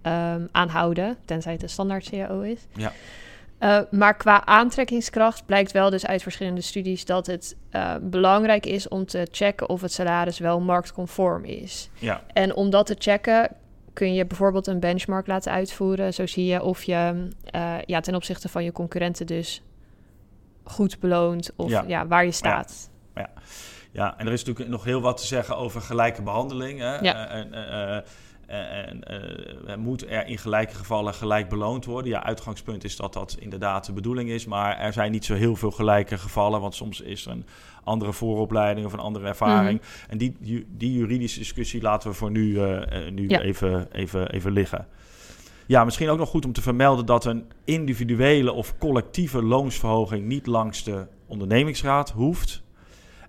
um, 0.03 0.49
aan 0.51 0.69
houden, 0.69 1.17
tenzij 1.25 1.53
het 1.53 1.63
een 1.63 1.69
standaard 1.69 2.09
CAO 2.09 2.41
is. 2.41 2.59
Ja. 2.73 2.91
Uh, 3.59 3.79
maar 3.91 4.17
qua 4.17 4.45
aantrekkingskracht 4.45 5.45
blijkt 5.45 5.71
wel 5.71 5.89
dus 5.89 6.05
uit 6.05 6.21
verschillende 6.21 6.61
studies 6.61 7.05
dat 7.05 7.27
het 7.27 7.55
uh, 7.71 7.95
belangrijk 8.01 8.65
is 8.65 8.87
om 8.87 9.05
te 9.05 9.27
checken 9.31 9.69
of 9.69 9.81
het 9.81 9.91
salaris 9.91 10.39
wel 10.39 10.59
marktconform 10.59 11.43
is. 11.43 11.89
Ja. 11.93 12.23
En 12.33 12.55
om 12.55 12.69
dat 12.69 12.85
te 12.85 12.95
checken 12.97 13.55
kun 13.93 14.13
je 14.13 14.25
bijvoorbeeld 14.25 14.67
een 14.67 14.79
benchmark 14.79 15.27
laten 15.27 15.51
uitvoeren. 15.51 16.13
Zo 16.13 16.25
zie 16.25 16.45
je 16.45 16.63
of 16.63 16.83
je 16.83 17.27
uh, 17.55 17.75
ja, 17.85 17.99
ten 17.99 18.15
opzichte 18.15 18.49
van 18.49 18.63
je 18.63 18.71
concurrenten 18.71 19.27
dus 19.27 19.63
goed 20.63 20.99
beloont 20.99 21.51
of 21.55 21.69
ja. 21.69 21.83
ja 21.87 22.07
waar 22.07 22.25
je 22.25 22.31
staat. 22.31 22.89
Ja. 23.15 23.21
ja. 23.21 23.29
Ja, 23.91 24.17
en 24.17 24.27
er 24.27 24.33
is 24.33 24.43
natuurlijk 24.43 24.69
nog 24.69 24.83
heel 24.83 25.01
wat 25.01 25.17
te 25.17 25.25
zeggen 25.25 25.57
over 25.57 25.81
gelijke 25.81 26.21
behandeling. 26.21 26.79
Hè? 26.79 26.99
Ja. 26.99 27.27
En, 27.27 27.53
en 28.49 29.03
uh, 29.67 29.75
moet 29.75 30.09
er 30.09 30.27
in 30.27 30.37
gelijke 30.37 30.75
gevallen 30.75 31.13
gelijk 31.13 31.49
beloond 31.49 31.85
worden. 31.85 32.11
Ja, 32.11 32.23
uitgangspunt 32.23 32.83
is 32.83 32.95
dat 32.95 33.13
dat 33.13 33.37
inderdaad 33.39 33.85
de 33.85 33.93
bedoeling 33.93 34.29
is. 34.29 34.45
Maar 34.45 34.77
er 34.77 34.93
zijn 34.93 35.11
niet 35.11 35.25
zo 35.25 35.33
heel 35.33 35.55
veel 35.55 35.71
gelijke 35.71 36.17
gevallen. 36.17 36.61
Want 36.61 36.75
soms 36.75 37.01
is 37.01 37.25
er 37.25 37.31
een 37.31 37.45
andere 37.83 38.13
vooropleiding 38.13 38.85
of 38.85 38.93
een 38.93 38.99
andere 38.99 39.27
ervaring. 39.27 39.81
Mm-hmm. 39.81 40.09
En 40.09 40.17
die, 40.17 40.65
die 40.77 40.93
juridische 40.93 41.39
discussie 41.39 41.81
laten 41.81 42.09
we 42.09 42.15
voor 42.15 42.31
nu, 42.31 42.49
uh, 42.49 42.81
nu 43.11 43.29
ja. 43.29 43.41
even, 43.41 43.87
even, 43.91 44.31
even 44.31 44.51
liggen. 44.51 44.87
Ja, 45.65 45.83
misschien 45.83 46.09
ook 46.09 46.17
nog 46.17 46.29
goed 46.29 46.45
om 46.45 46.53
te 46.53 46.61
vermelden 46.61 47.05
dat 47.05 47.25
een 47.25 47.51
individuele 47.63 48.51
of 48.51 48.77
collectieve 48.77 49.43
loonsverhoging 49.43 50.25
niet 50.25 50.45
langs 50.45 50.83
de 50.83 51.07
ondernemingsraad 51.27 52.09
hoeft. 52.09 52.63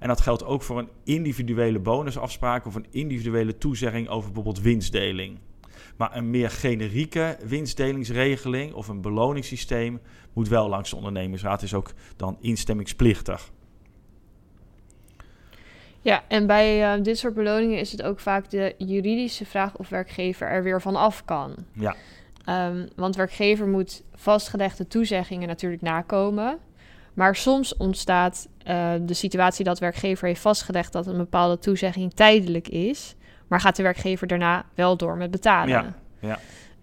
En 0.00 0.08
dat 0.08 0.20
geldt 0.20 0.44
ook 0.44 0.62
voor 0.62 0.78
een 0.78 0.88
individuele 1.04 1.78
bonusafspraak 1.78 2.66
of 2.66 2.74
een 2.74 2.86
individuele 2.90 3.58
toezegging 3.58 4.08
over 4.08 4.32
bijvoorbeeld 4.32 4.64
winstdeling. 4.64 5.38
Maar 5.96 6.16
een 6.16 6.30
meer 6.30 6.50
generieke 6.50 7.36
winstdelingsregeling 7.44 8.72
of 8.72 8.88
een 8.88 9.00
beloningssysteem 9.00 10.00
moet 10.32 10.48
wel 10.48 10.68
langs 10.68 10.90
de 10.90 10.96
ondernemingsraad, 10.96 11.62
is 11.62 11.74
ook 11.74 11.92
dan 12.16 12.36
instemmingsplichtig. 12.40 13.50
Ja, 16.00 16.24
en 16.28 16.46
bij 16.46 16.96
uh, 16.96 17.04
dit 17.04 17.18
soort 17.18 17.34
beloningen 17.34 17.78
is 17.78 17.92
het 17.92 18.02
ook 18.02 18.20
vaak 18.20 18.50
de 18.50 18.74
juridische 18.78 19.46
vraag 19.46 19.76
of 19.76 19.88
werkgever 19.88 20.46
er 20.46 20.62
weer 20.62 20.80
van 20.80 20.96
af 20.96 21.24
kan. 21.24 21.54
Ja. 21.72 21.96
Um, 22.68 22.88
want 22.96 23.16
werkgever 23.16 23.68
moet 23.68 24.02
vastgelegde 24.14 24.86
toezeggingen 24.86 25.48
natuurlijk 25.48 25.82
nakomen. 25.82 26.58
Maar 27.14 27.36
soms 27.36 27.76
ontstaat 27.76 28.48
uh, 28.68 28.90
de 29.00 29.14
situatie 29.14 29.64
dat 29.64 29.78
werkgever 29.78 30.26
heeft 30.26 30.40
vastgelegd 30.40 30.92
dat 30.92 31.06
een 31.06 31.16
bepaalde 31.16 31.58
toezegging 31.58 32.14
tijdelijk 32.14 32.68
is. 32.68 33.14
maar 33.48 33.60
gaat 33.60 33.76
de 33.76 33.82
werkgever 33.82 34.26
daarna 34.26 34.64
wel 34.74 34.96
door 34.96 35.16
met 35.16 35.30
betalen. 35.30 35.68
Ja, 35.68 35.94
ja. 36.20 36.38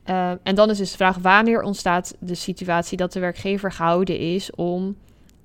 Uh, 0.10 0.39
en 0.43 0.55
dan 0.55 0.69
is 0.69 0.77
dus 0.77 0.91
de 0.91 0.98
vraag: 0.98 1.17
wanneer 1.17 1.62
ontstaat 1.62 2.15
de 2.19 2.36
situatie 2.36 2.98
dat 2.98 3.13
de 3.13 3.19
werkgever 3.19 3.72
gehouden 3.72 4.19
is 4.19 4.51
om 4.51 4.98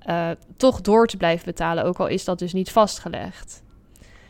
uh, 0.07 0.29
toch 0.57 0.81
door 0.81 1.07
te 1.07 1.17
blijven 1.17 1.45
betalen, 1.45 1.83
ook 1.83 1.99
al 1.99 2.07
is 2.07 2.25
dat 2.25 2.39
dus 2.39 2.53
niet 2.53 2.71
vastgelegd? 2.71 3.63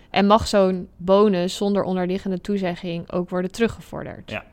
En 0.09 0.25
mag 0.25 0.47
zo'n 0.47 0.89
bonus 0.97 1.55
zonder 1.55 1.83
onderliggende 1.83 2.41
toezegging 2.41 3.11
ook 3.11 3.29
worden 3.29 3.51
teruggevorderd? 3.51 4.31
Ja. 4.31 4.43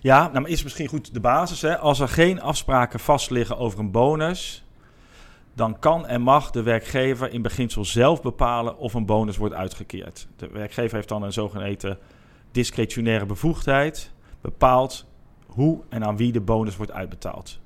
Ja, 0.00 0.28
nou 0.28 0.40
maar 0.40 0.50
is 0.50 0.62
misschien 0.62 0.88
goed 0.88 1.14
de 1.14 1.20
basis. 1.20 1.62
Hè? 1.62 1.78
Als 1.78 2.00
er 2.00 2.08
geen 2.08 2.40
afspraken 2.40 3.00
vastliggen 3.00 3.58
over 3.58 3.78
een 3.78 3.90
bonus, 3.90 4.64
dan 5.56 5.78
kan 5.78 6.06
en 6.06 6.20
mag 6.20 6.50
de 6.50 6.62
werkgever 6.62 7.32
in 7.32 7.42
beginsel 7.42 7.84
zelf 7.84 8.22
bepalen 8.22 8.78
of 8.78 8.94
een 8.94 9.06
bonus 9.06 9.36
wordt 9.36 9.54
uitgekeerd. 9.54 10.28
De 10.36 10.48
werkgever 10.52 10.96
heeft 10.96 11.08
dan 11.08 11.22
een 11.22 11.32
zogeheten 11.32 11.98
discretionaire 12.50 13.26
bevoegdheid, 13.26 14.12
bepaalt 14.40 15.06
hoe 15.46 15.80
en 15.88 16.04
aan 16.04 16.16
wie 16.16 16.32
de 16.32 16.40
bonus 16.40 16.76
wordt 16.76 16.92
uitbetaald. 16.92 17.58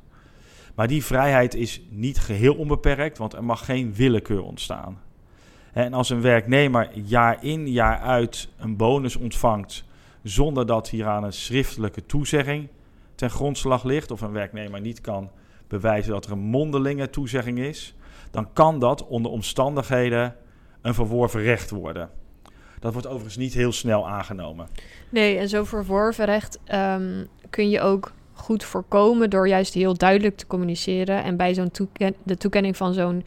Maar 0.74 0.88
die 0.88 1.04
vrijheid 1.04 1.54
is 1.54 1.80
niet 1.88 2.18
geheel 2.18 2.54
onbeperkt, 2.54 3.18
want 3.18 3.32
er 3.32 3.44
mag 3.44 3.64
geen 3.64 3.94
willekeur 3.94 4.42
ontstaan. 4.42 5.00
En 5.72 5.94
als 5.94 6.10
een 6.10 6.20
werknemer 6.20 6.90
jaar 6.98 7.44
in, 7.44 7.70
jaar 7.70 7.98
uit 7.98 8.48
een 8.56 8.76
bonus 8.76 9.16
ontvangt 9.16 9.84
zonder 10.22 10.66
dat 10.66 10.88
hieraan 10.88 11.24
een 11.24 11.32
schriftelijke 11.32 12.06
toezegging 12.06 12.68
ten 13.14 13.30
grondslag 13.30 13.84
ligt, 13.84 14.10
of 14.10 14.20
een 14.20 14.32
werknemer 14.32 14.80
niet 14.80 15.00
kan 15.00 15.30
bewijzen 15.70 16.12
dat 16.12 16.24
er 16.24 16.32
een 16.32 16.38
mondelinge 16.38 17.10
toezegging 17.10 17.58
is, 17.58 17.94
dan 18.30 18.52
kan 18.52 18.78
dat 18.78 19.06
onder 19.06 19.30
omstandigheden 19.30 20.34
een 20.82 20.94
verworven 20.94 21.42
recht 21.42 21.70
worden. 21.70 22.10
Dat 22.80 22.92
wordt 22.92 23.06
overigens 23.08 23.36
niet 23.36 23.54
heel 23.54 23.72
snel 23.72 24.08
aangenomen. 24.08 24.68
Nee, 25.08 25.38
en 25.38 25.48
zo'n 25.48 25.66
verworven 25.66 26.24
recht 26.24 26.58
um, 26.74 27.26
kun 27.50 27.70
je 27.70 27.80
ook 27.80 28.12
goed 28.32 28.64
voorkomen 28.64 29.30
door 29.30 29.48
juist 29.48 29.74
heel 29.74 29.94
duidelijk 29.94 30.36
te 30.36 30.46
communiceren 30.46 31.22
en 31.24 31.36
bij 31.36 31.54
zo'n 31.54 31.70
de 32.22 32.36
toekenning 32.36 32.76
van 32.76 32.94
zo'n 32.94 33.24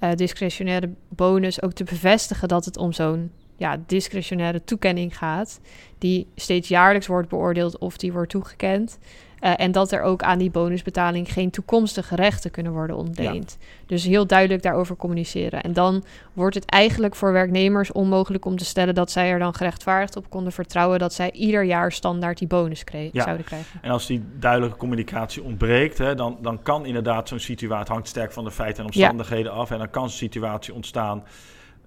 uh, 0.00 0.10
discretionaire 0.14 0.90
bonus 1.08 1.62
ook 1.62 1.72
te 1.72 1.84
bevestigen 1.84 2.48
dat 2.48 2.64
het 2.64 2.76
om 2.76 2.92
zo'n 2.92 3.30
ja, 3.60 3.76
discretionaire 3.86 4.64
toekenning 4.64 5.18
gaat, 5.18 5.60
die 5.98 6.26
steeds 6.34 6.68
jaarlijks 6.68 7.06
wordt 7.06 7.28
beoordeeld 7.28 7.78
of 7.78 7.96
die 7.96 8.12
wordt 8.12 8.30
toegekend. 8.30 8.98
Uh, 9.40 9.52
en 9.56 9.72
dat 9.72 9.92
er 9.92 10.02
ook 10.02 10.22
aan 10.22 10.38
die 10.38 10.50
bonusbetaling 10.50 11.32
geen 11.32 11.50
toekomstige 11.50 12.14
rechten 12.14 12.50
kunnen 12.50 12.72
worden 12.72 12.96
ontleend. 12.96 13.58
Dus 13.86 14.04
heel 14.04 14.26
duidelijk 14.26 14.62
daarover 14.62 14.96
communiceren. 14.96 15.62
En 15.62 15.72
dan 15.72 16.04
wordt 16.32 16.54
het 16.54 16.64
eigenlijk 16.64 17.14
voor 17.14 17.32
werknemers 17.32 17.92
onmogelijk 17.92 18.44
om 18.44 18.56
te 18.56 18.64
stellen 18.64 18.94
dat 18.94 19.10
zij 19.10 19.30
er 19.30 19.38
dan 19.38 19.54
gerechtvaardigd 19.54 20.16
op 20.16 20.30
konden 20.30 20.52
vertrouwen 20.52 20.98
dat 20.98 21.12
zij 21.12 21.32
ieder 21.32 21.64
jaar 21.64 21.92
standaard 21.92 22.38
die 22.38 22.48
bonus 22.48 22.84
kreeg, 22.84 23.12
ja. 23.12 23.22
zouden 23.22 23.46
krijgen. 23.46 23.80
En 23.82 23.90
als 23.90 24.06
die 24.06 24.22
duidelijke 24.38 24.76
communicatie 24.76 25.42
ontbreekt, 25.42 25.98
hè, 25.98 26.14
dan, 26.14 26.38
dan 26.42 26.62
kan 26.62 26.86
inderdaad 26.86 27.28
zo'n 27.28 27.38
situatie, 27.38 27.92
hangt 27.92 28.08
sterk 28.08 28.32
van 28.32 28.44
de 28.44 28.50
feiten 28.50 28.78
en 28.78 28.86
omstandigheden 28.86 29.52
af. 29.52 29.70
En 29.70 29.78
dan 29.78 29.90
kan 29.90 30.08
zo'n 30.08 30.18
situatie 30.18 30.74
ontstaan 30.74 31.22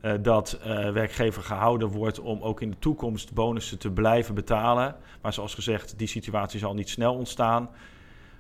uh, 0.03 0.13
dat 0.22 0.60
uh, 0.60 0.89
werkgever 0.89 1.43
gehouden 1.43 1.88
wordt 1.88 2.19
om 2.19 2.41
ook 2.41 2.62
in 2.62 2.69
de 2.69 2.79
toekomst 2.79 3.33
bonussen 3.33 3.79
te 3.79 3.91
blijven 3.91 4.36
betalen. 4.36 4.95
Maar 5.22 5.33
zoals 5.33 5.53
gezegd, 5.53 5.98
die 5.98 6.07
situatie 6.07 6.60
zal 6.60 6.74
niet 6.74 6.89
snel 6.89 7.15
ontstaan. 7.15 7.69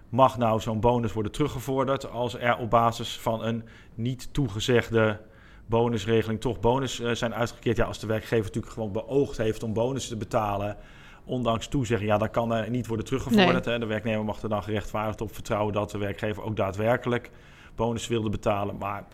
Mag 0.09 0.37
nou 0.37 0.59
zo'n 0.59 0.79
bonus 0.79 1.13
worden 1.13 1.31
teruggevorderd 1.31 2.09
als 2.09 2.37
er 2.37 2.57
op 2.57 2.69
basis 2.69 3.19
van 3.19 3.43
een 3.43 3.63
niet 3.95 4.33
toegezegde 4.33 5.19
bonusregeling 5.65 6.41
toch 6.41 6.59
bonus 6.59 6.99
uh, 6.99 7.11
zijn 7.11 7.33
uitgekeerd? 7.33 7.77
Ja, 7.77 7.85
als 7.85 7.99
de 7.99 8.07
werkgever 8.07 8.45
natuurlijk 8.45 8.73
gewoon 8.73 8.91
beoogd 8.91 9.37
heeft 9.37 9.63
om 9.63 9.73
bonussen 9.73 10.11
te 10.11 10.17
betalen, 10.17 10.77
ondanks 11.25 11.67
toezegging, 11.67 12.09
ja, 12.09 12.17
dan 12.17 12.29
kan 12.29 12.53
er 12.53 12.69
niet 12.69 12.87
worden 12.87 13.05
teruggevorderd. 13.05 13.65
Nee. 13.65 13.73
Hè. 13.73 13.79
De 13.79 13.85
werknemer 13.85 14.25
mag 14.25 14.41
er 14.41 14.49
dan 14.49 14.63
gerechtvaardigd 14.63 15.21
op 15.21 15.33
vertrouwen 15.33 15.73
dat 15.73 15.91
de 15.91 15.97
werkgever 15.97 16.43
ook 16.43 16.55
daadwerkelijk 16.55 17.29
bonus 17.75 18.07
wilde 18.07 18.29
betalen. 18.29 18.77
Maar 18.77 19.05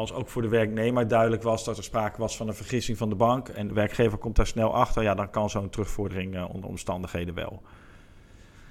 als 0.00 0.12
ook 0.12 0.28
voor 0.28 0.42
de 0.42 0.48
werknemer 0.48 1.08
duidelijk 1.08 1.42
was 1.42 1.64
dat 1.64 1.76
er 1.76 1.84
sprake 1.84 2.20
was 2.20 2.36
van 2.36 2.48
een 2.48 2.54
vergissing 2.54 2.98
van 2.98 3.08
de 3.08 3.14
bank 3.14 3.48
en 3.48 3.68
de 3.68 3.74
werkgever 3.74 4.18
komt 4.18 4.36
daar 4.36 4.46
snel 4.46 4.74
achter, 4.74 5.02
ja, 5.02 5.14
dan 5.14 5.30
kan 5.30 5.50
zo'n 5.50 5.70
terugvordering 5.70 6.34
uh, 6.34 6.54
onder 6.54 6.68
omstandigheden 6.68 7.34
wel. 7.34 7.62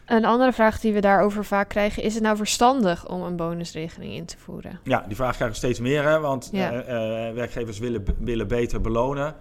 Een 0.05 0.25
andere 0.25 0.53
vraag 0.53 0.79
die 0.79 0.93
we 0.93 1.01
daarover 1.01 1.45
vaak 1.45 1.69
krijgen, 1.69 2.03
is 2.03 2.13
het 2.13 2.23
nou 2.23 2.37
verstandig 2.37 3.07
om 3.07 3.21
een 3.21 3.35
bonusregeling 3.35 4.13
in 4.13 4.25
te 4.25 4.37
voeren? 4.37 4.79
Ja, 4.83 5.03
die 5.07 5.15
vraag 5.15 5.35
krijgen 5.35 5.59
we 5.59 5.65
steeds 5.65 5.79
meer, 5.79 6.03
hè, 6.03 6.19
want 6.19 6.49
ja. 6.51 6.73
uh, 6.73 6.79
uh, 6.79 7.33
werkgevers 7.33 7.79
willen, 7.79 8.03
willen 8.19 8.47
beter 8.47 8.81
belonen. 8.81 9.35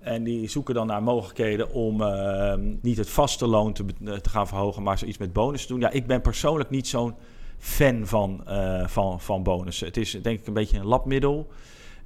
En 0.00 0.24
die 0.24 0.48
zoeken 0.48 0.74
dan 0.74 0.86
naar 0.86 1.02
mogelijkheden 1.02 1.72
om 1.72 2.00
uh, 2.00 2.54
niet 2.80 2.96
het 2.96 3.10
vaste 3.10 3.46
loon 3.46 3.72
te, 3.72 3.84
te, 4.20 4.30
gaan 4.30 4.48
verhogen, 4.48 4.82
maar 4.82 4.98
zoiets 4.98 5.18
met 5.18 5.32
bonus 5.32 5.62
te 5.62 5.72
doen. 5.72 5.80
Ja, 5.80 5.90
ik 5.90 6.06
ben 6.06 6.20
persoonlijk 6.20 6.70
niet 6.70 6.88
zo'n 6.88 7.14
fan 7.62 8.06
van, 8.06 8.44
uh, 8.48 8.86
van, 8.86 9.20
van 9.20 9.42
bonussen. 9.42 9.86
Het 9.86 9.96
is 9.96 10.10
denk 10.22 10.40
ik 10.40 10.46
een 10.46 10.52
beetje 10.52 10.78
een 10.78 10.86
labmiddel. 10.86 11.48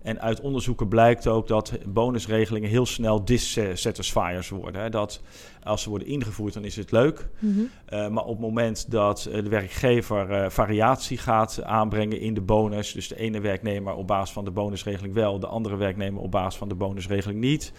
En 0.03 0.21
uit 0.21 0.41
onderzoeken 0.41 0.89
blijkt 0.89 1.27
ook 1.27 1.49
dat 1.49 1.73
bonusregelingen 1.87 2.69
heel 2.69 2.87
snel 2.87 3.25
dissatisfiers 3.25 4.49
worden. 4.49 4.83
Hè. 4.83 4.91
Dat 4.91 5.21
als 5.63 5.83
ze 5.83 5.89
worden 5.89 6.09
ingevoerd, 6.09 6.55
dan 6.55 6.65
is 6.65 6.77
het 6.77 6.91
leuk. 6.91 7.29
Mm 7.39 7.53
-hmm. 7.53 7.71
uh, 7.99 8.09
maar 8.09 8.25
op 8.25 8.31
het 8.31 8.41
moment 8.41 8.91
dat 8.91 9.29
uh, 9.29 9.35
de 9.35 9.49
werkgever 9.49 10.31
uh, 10.31 10.51
variatie 10.51 11.19
gaat 11.19 11.63
aanbrengen 11.63 12.21
in 12.21 12.35
de 12.35 12.41
bonus, 12.41 12.93
dus 12.93 13.09
de 13.09 13.17
ene 13.17 13.41
werknemer 13.41 13.95
op 13.95 14.07
basis 14.07 14.35
van 14.35 14.45
de 14.45 14.51
bonusregeling 14.51 15.15
wel, 15.15 15.39
de 15.39 15.47
andere 15.47 15.77
werknemer 15.77 16.23
op 16.23 16.31
basis 16.31 16.59
van 16.59 16.69
de 16.69 16.75
bonusregeling 16.75 17.41
niet. 17.41 17.73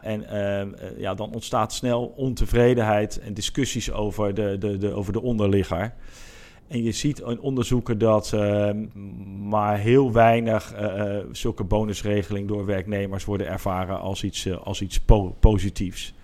En 0.00 0.26
ja, 0.96 1.14
dan 1.14 1.32
ontstaat 1.32 1.72
snel 1.72 2.12
ontevredenheid 2.16 3.20
en 3.20 3.34
discussies 3.34 3.92
over 3.92 4.34
de, 4.34 4.56
de, 4.58 4.76
de, 4.76 4.92
over 4.92 5.12
de 5.12 5.22
onderligger. 5.22 5.94
En 6.72 6.82
je 6.82 6.92
ziet 6.92 7.18
in 7.18 7.40
onderzoeken 7.40 7.98
dat 7.98 8.32
uh, 8.34 8.70
maar 9.38 9.78
heel 9.78 10.12
weinig 10.12 10.74
uh, 10.80 11.16
zulke 11.32 11.64
bonusregeling 11.64 12.48
door 12.48 12.66
werknemers 12.66 13.24
worden 13.24 13.46
ervaren 13.46 14.00
als 14.00 14.24
iets, 14.24 14.46
uh, 14.46 14.56
als 14.56 14.82
iets 14.82 15.00
po 15.00 15.36
positiefs. 15.40 16.14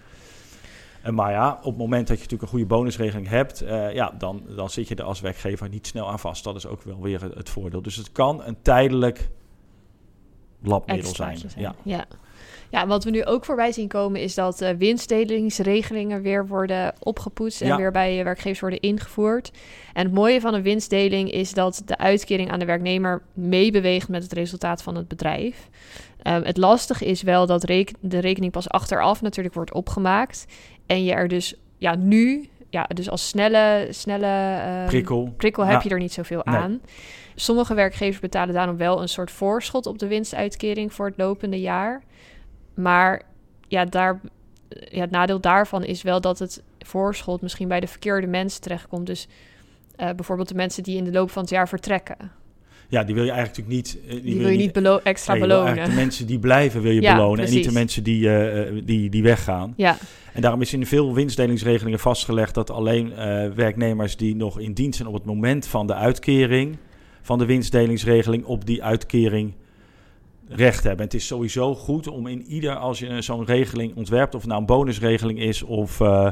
En 1.03 1.15
maar 1.15 1.31
ja, 1.31 1.59
op 1.59 1.65
het 1.65 1.77
moment 1.77 2.07
dat 2.07 2.17
je 2.17 2.23
natuurlijk 2.23 2.43
een 2.43 2.49
goede 2.49 2.67
bonusregeling 2.67 3.29
hebt, 3.29 3.59
ja, 3.93 4.15
dan, 4.19 4.43
dan 4.57 4.71
zit 4.71 4.89
je 4.89 4.95
er 4.95 5.05
als 5.05 5.21
werkgever 5.21 5.69
niet 5.69 5.87
snel 5.87 6.11
aan 6.11 6.19
vast. 6.19 6.45
Dat 6.45 6.57
is 6.57 6.67
ook 6.67 6.83
wel 6.83 7.01
weer 7.01 7.23
het, 7.23 7.49
voordeel. 7.49 7.83
Dus 7.83 7.97
het 7.97 8.13
kan 8.13 8.45
een 8.45 8.57
tijdelijk 8.63 9.31
labmiddel 10.63 11.15
zijn. 11.15 11.39
zijn. 11.39 11.53
Ja. 11.57 11.75
ja. 11.83 12.07
Ja, 12.71 12.87
wat 12.87 13.05
we 13.05 13.11
nu 13.11 13.25
ook 13.25 13.45
voorbij 13.45 13.73
zien 13.73 13.89
komen 13.89 14.21
is 14.21 14.35
dat 14.35 14.63
uh, 14.63 14.69
winstdelingsregelingen 14.79 16.23
weer 16.23 16.47
worden 16.47 16.95
opgepoetst 16.99 17.61
en 17.61 17.67
ja. 17.67 17.77
weer 17.77 17.91
bij 17.91 18.25
werkgevers 18.25 18.61
worden 18.61 18.81
ingevoerd. 18.81 19.51
En 19.93 20.05
het 20.05 20.15
mooie 20.15 20.41
van 20.41 20.55
een 20.55 20.63
winstdeling 20.63 21.31
is 21.31 21.55
dat 21.55 21.83
de 21.85 21.99
uitkering 21.99 22.51
aan 22.51 22.59
de 22.59 22.65
werknemer 22.65 23.23
meebeweegt 23.33 24.09
met 24.09 24.23
het 24.23 24.33
resultaat 24.33 24.83
van 24.83 24.97
het 24.97 25.09
bedrijf. 25.09 25.69
Um, 26.23 26.43
het 26.43 26.57
lastige 26.57 27.05
is 27.05 27.23
wel 27.23 27.47
dat 27.47 27.65
reken 27.65 27.97
de 28.01 28.19
rekening 28.19 28.53
pas 28.53 28.69
achteraf 28.69 29.23
natuurlijk 29.23 29.55
wordt 29.55 29.73
opgemaakt. 29.73 30.47
En 30.87 31.05
je 31.05 31.13
er 31.13 31.29
dus 31.29 31.55
ja, 31.79 31.95
nu, 31.95 32.49
ja, 32.71 32.89
dus 32.95 33.11
als 33.11 33.29
snelle, 33.29 33.87
snelle 33.91 34.61
um, 34.81 34.87
prikkel, 34.87 35.33
prikkel 35.37 35.65
heb 35.65 35.83
ja. 35.83 35.89
je 35.89 35.95
er 35.95 35.99
niet 35.99 36.13
zoveel 36.13 36.43
nee. 36.45 36.57
aan. 36.57 36.81
Sommige 37.35 37.75
werkgevers 37.75 38.21
betalen 38.21 38.55
daarom 38.55 38.77
wel 38.77 39.03
een 39.03 39.09
soort 39.09 39.31
voorschot 39.31 39.87
op 39.87 39.99
de 39.99 40.07
winstuitkering 40.07 40.93
voor 40.93 41.07
het 41.07 41.17
lopende 41.17 41.61
jaar. 41.61 42.03
Maar 42.79 43.23
ja, 43.69 43.85
daar, 43.85 44.21
ja, 44.69 45.01
het 45.01 45.11
nadeel 45.11 45.41
daarvan 45.41 45.85
is 45.85 46.03
wel 46.03 46.21
dat 46.21 46.39
het 46.39 46.63
voorschot 46.79 47.43
misschien 47.43 47.69
bij 47.69 47.81
de 47.81 47.87
verkeerde 47.87 48.27
mensen 48.27 48.61
terechtkomt. 48.61 49.07
Dus 49.07 49.29
uh, 50.01 50.11
bijvoorbeeld 50.11 50.49
de 50.49 50.55
mensen 50.55 50.83
die 50.83 50.97
in 50.97 51.05
de 51.05 51.13
loop 51.13 51.31
van 51.31 51.43
het 51.43 51.51
jaar 51.51 51.69
vertrekken. 51.69 52.17
Ja, 52.89 53.05
die 53.05 53.15
wil 53.15 53.25
je 53.25 53.31
eigenlijk 53.31 53.69
natuurlijk 53.69 53.97
niet... 53.97 54.05
Uh, 54.05 54.11
die, 54.11 54.33
die, 54.33 54.39
wil 54.39 54.49
je 54.49 54.57
niet 54.57 54.73
belo 54.73 55.01
extra 55.03 55.33
nee, 55.33 55.43
belonen. 55.43 55.89
de 55.89 55.95
mensen 55.95 56.27
die 56.27 56.39
blijven 56.39 56.83
wil 56.83 56.93
je 56.93 57.01
ja, 57.09 57.15
belonen 57.15 57.37
precies. 57.37 57.53
en 57.53 57.61
niet 57.61 57.69
de 57.69 57.75
mensen 57.75 58.03
die, 58.03 58.29
uh, 58.29 58.83
die, 58.85 59.11
die 59.11 59.23
weggaan. 59.23 59.75
Ja. 59.77 59.97
En 60.33 60.41
daarom 60.41 60.61
is 60.61 60.73
in 60.73 60.87
veel 60.87 61.15
winstdelingsregelingen 61.15 61.99
vastgelegd 61.99 62.55
dat 62.55 62.71
alleen 62.71 63.15
werknemers 63.55 64.17
die 64.17 64.37
nog 64.37 64.59
in 64.59 64.73
dienst 64.73 64.97
zijn 64.97 65.09
op 65.09 65.15
het 65.15 65.25
moment 65.25 65.67
van 65.67 65.87
de 65.87 65.95
uitkering 65.95 66.77
van 67.23 67.39
de 67.39 67.47
winstdelingsregeling 67.47 68.45
op 68.45 68.67
die 68.67 68.83
uitkering 68.83 69.55
recht 70.49 70.85
hebben. 70.85 71.05
Het 71.05 71.15
is 71.15 71.27
sowieso 71.27 71.75
goed 71.75 72.07
om 72.07 72.27
in 72.27 72.43
ieder, 72.43 72.77
als 72.77 72.99
je 72.99 73.23
zo'n 73.23 73.45
regeling 73.45 73.97
ontwerpt, 73.97 74.35
of 74.35 74.41
het 74.41 74.49
nou 74.49 74.61
een 74.61 74.67
bonusregeling 74.67 75.39
is 75.39 75.63
of 75.63 76.01
uh, 76.01 76.31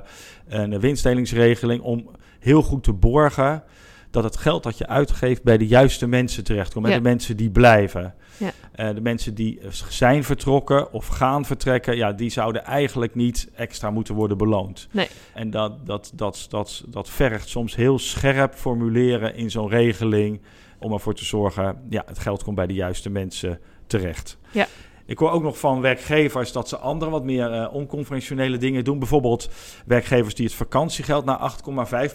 een 0.49 0.81
winstdelingsregeling, 0.81 1.83
om 1.83 2.11
heel 2.39 2.63
goed 2.63 2.85
te 2.85 2.93
borgen 2.93 3.63
dat 4.11 4.25
het 4.25 4.37
geld 4.37 4.63
dat 4.63 4.79
je 4.79 4.87
uitgeeft 4.87 5.43
bij 5.43 5.59
de 5.59 5.67
juiste 5.67 6.07
mensen 6.07 6.45
terechtkomt. 6.45 6.85
Bij 6.85 6.95
ja. 6.95 7.01
de 7.01 7.09
mensen 7.09 7.37
die 7.37 7.51
blijven. 7.51 8.15
Ja. 8.37 8.53
Uh, 8.77 8.95
de 8.95 9.01
mensen 9.01 9.35
die 9.35 9.61
zijn 9.89 10.25
vertrokken 10.25 10.93
of 10.93 11.07
gaan 11.07 11.45
vertrekken, 11.45 11.97
ja, 11.97 12.13
die 12.13 12.31
zouden 12.31 12.65
eigenlijk 12.65 13.15
niet 13.15 13.49
extra 13.55 13.91
moeten 13.91 14.15
worden 14.15 14.37
beloond. 14.37 14.89
Nee. 14.91 15.09
En 15.35 15.51
dat, 15.51 15.87
dat, 15.87 16.13
dat, 16.15 16.47
dat, 16.49 16.85
dat 16.89 17.11
vergt 17.11 17.49
soms 17.49 17.77
heel 17.77 17.99
scherp 17.99 18.55
formuleren 18.55 19.35
in 19.35 19.51
zo'n 19.51 19.69
regeling 19.69 20.41
om 20.79 20.93
ervoor 20.93 21.15
te 21.15 21.25
zorgen, 21.25 21.77
ja, 21.91 22.03
het 22.07 22.19
geld 22.19 22.43
komt 22.43 22.57
bij 22.57 22.67
de 22.67 22.75
juiste 22.75 23.11
mensen 23.11 23.61
terecht. 23.87 24.39
Ja. 24.51 24.67
Ik 25.07 25.19
hoor 25.19 25.31
ook 25.31 25.43
nog 25.43 25.59
van 25.59 25.81
werkgevers 25.81 26.53
dat 26.53 26.69
ze 26.69 26.77
andere 26.77 27.11
wat 27.11 27.25
meer 27.25 27.53
uh, 27.53 27.75
onconventionele 27.75 28.57
dingen 28.57 28.85
doen. 28.85 28.99
Bijvoorbeeld 28.99 29.51
werkgevers 29.87 30.35
die 30.35 30.47
het 30.47 30.55
vakantiegeld 30.55 31.25
naar 31.25 31.53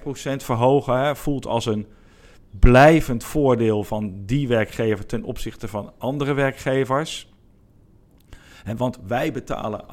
8,5% 0.04 0.36
verhogen. 0.36 1.00
Hè, 1.00 1.16
voelt 1.16 1.46
als 1.46 1.66
een 1.66 1.88
blijvend 2.60 3.24
voordeel 3.24 3.84
van 3.84 4.14
die 4.26 4.48
werkgever 4.48 5.06
ten 5.06 5.24
opzichte 5.24 5.68
van 5.68 5.94
andere 5.98 6.34
werkgevers. 6.34 7.30
En 8.64 8.78
want 8.78 9.00
wij 9.08 9.32
betalen 9.32 9.84
8,5% 9.84 9.86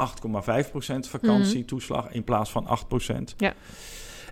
vakantietoeslag 1.00 2.10
in 2.10 2.24
plaats 2.24 2.50
van 2.50 2.66
8%. 3.10 3.36
Ja. 3.36 3.54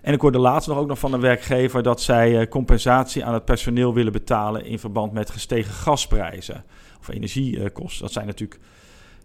En 0.07 0.13
ik 0.13 0.21
hoorde 0.21 0.39
laatst 0.39 0.67
nog 0.67 0.77
ook 0.77 0.87
nog 0.87 0.99
van 0.99 1.13
een 1.13 1.19
werkgever 1.19 1.83
dat 1.83 2.01
zij 2.01 2.41
uh, 2.41 2.47
compensatie 2.47 3.25
aan 3.25 3.33
het 3.33 3.45
personeel 3.45 3.93
willen 3.93 4.11
betalen 4.11 4.65
in 4.65 4.79
verband 4.79 5.13
met 5.13 5.29
gestegen 5.29 5.73
gasprijzen 5.73 6.63
of 6.99 7.07
energiekosten. 7.07 8.01
Dat 8.01 8.11
zijn 8.11 8.25
natuurlijk 8.25 8.61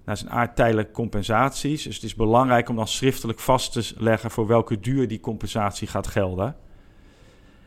naar 0.04 0.16
zijn 0.16 0.30
aard 0.30 0.56
tijdelijke 0.56 0.92
compensaties. 0.92 1.82
Dus 1.82 1.94
het 1.94 2.04
is 2.04 2.14
belangrijk 2.14 2.68
om 2.68 2.76
dan 2.76 2.88
schriftelijk 2.88 3.38
vast 3.38 3.72
te 3.72 3.94
leggen 3.96 4.30
voor 4.30 4.46
welke 4.46 4.80
duur 4.80 5.08
die 5.08 5.20
compensatie 5.20 5.88
gaat 5.88 6.06
gelden. 6.06 6.56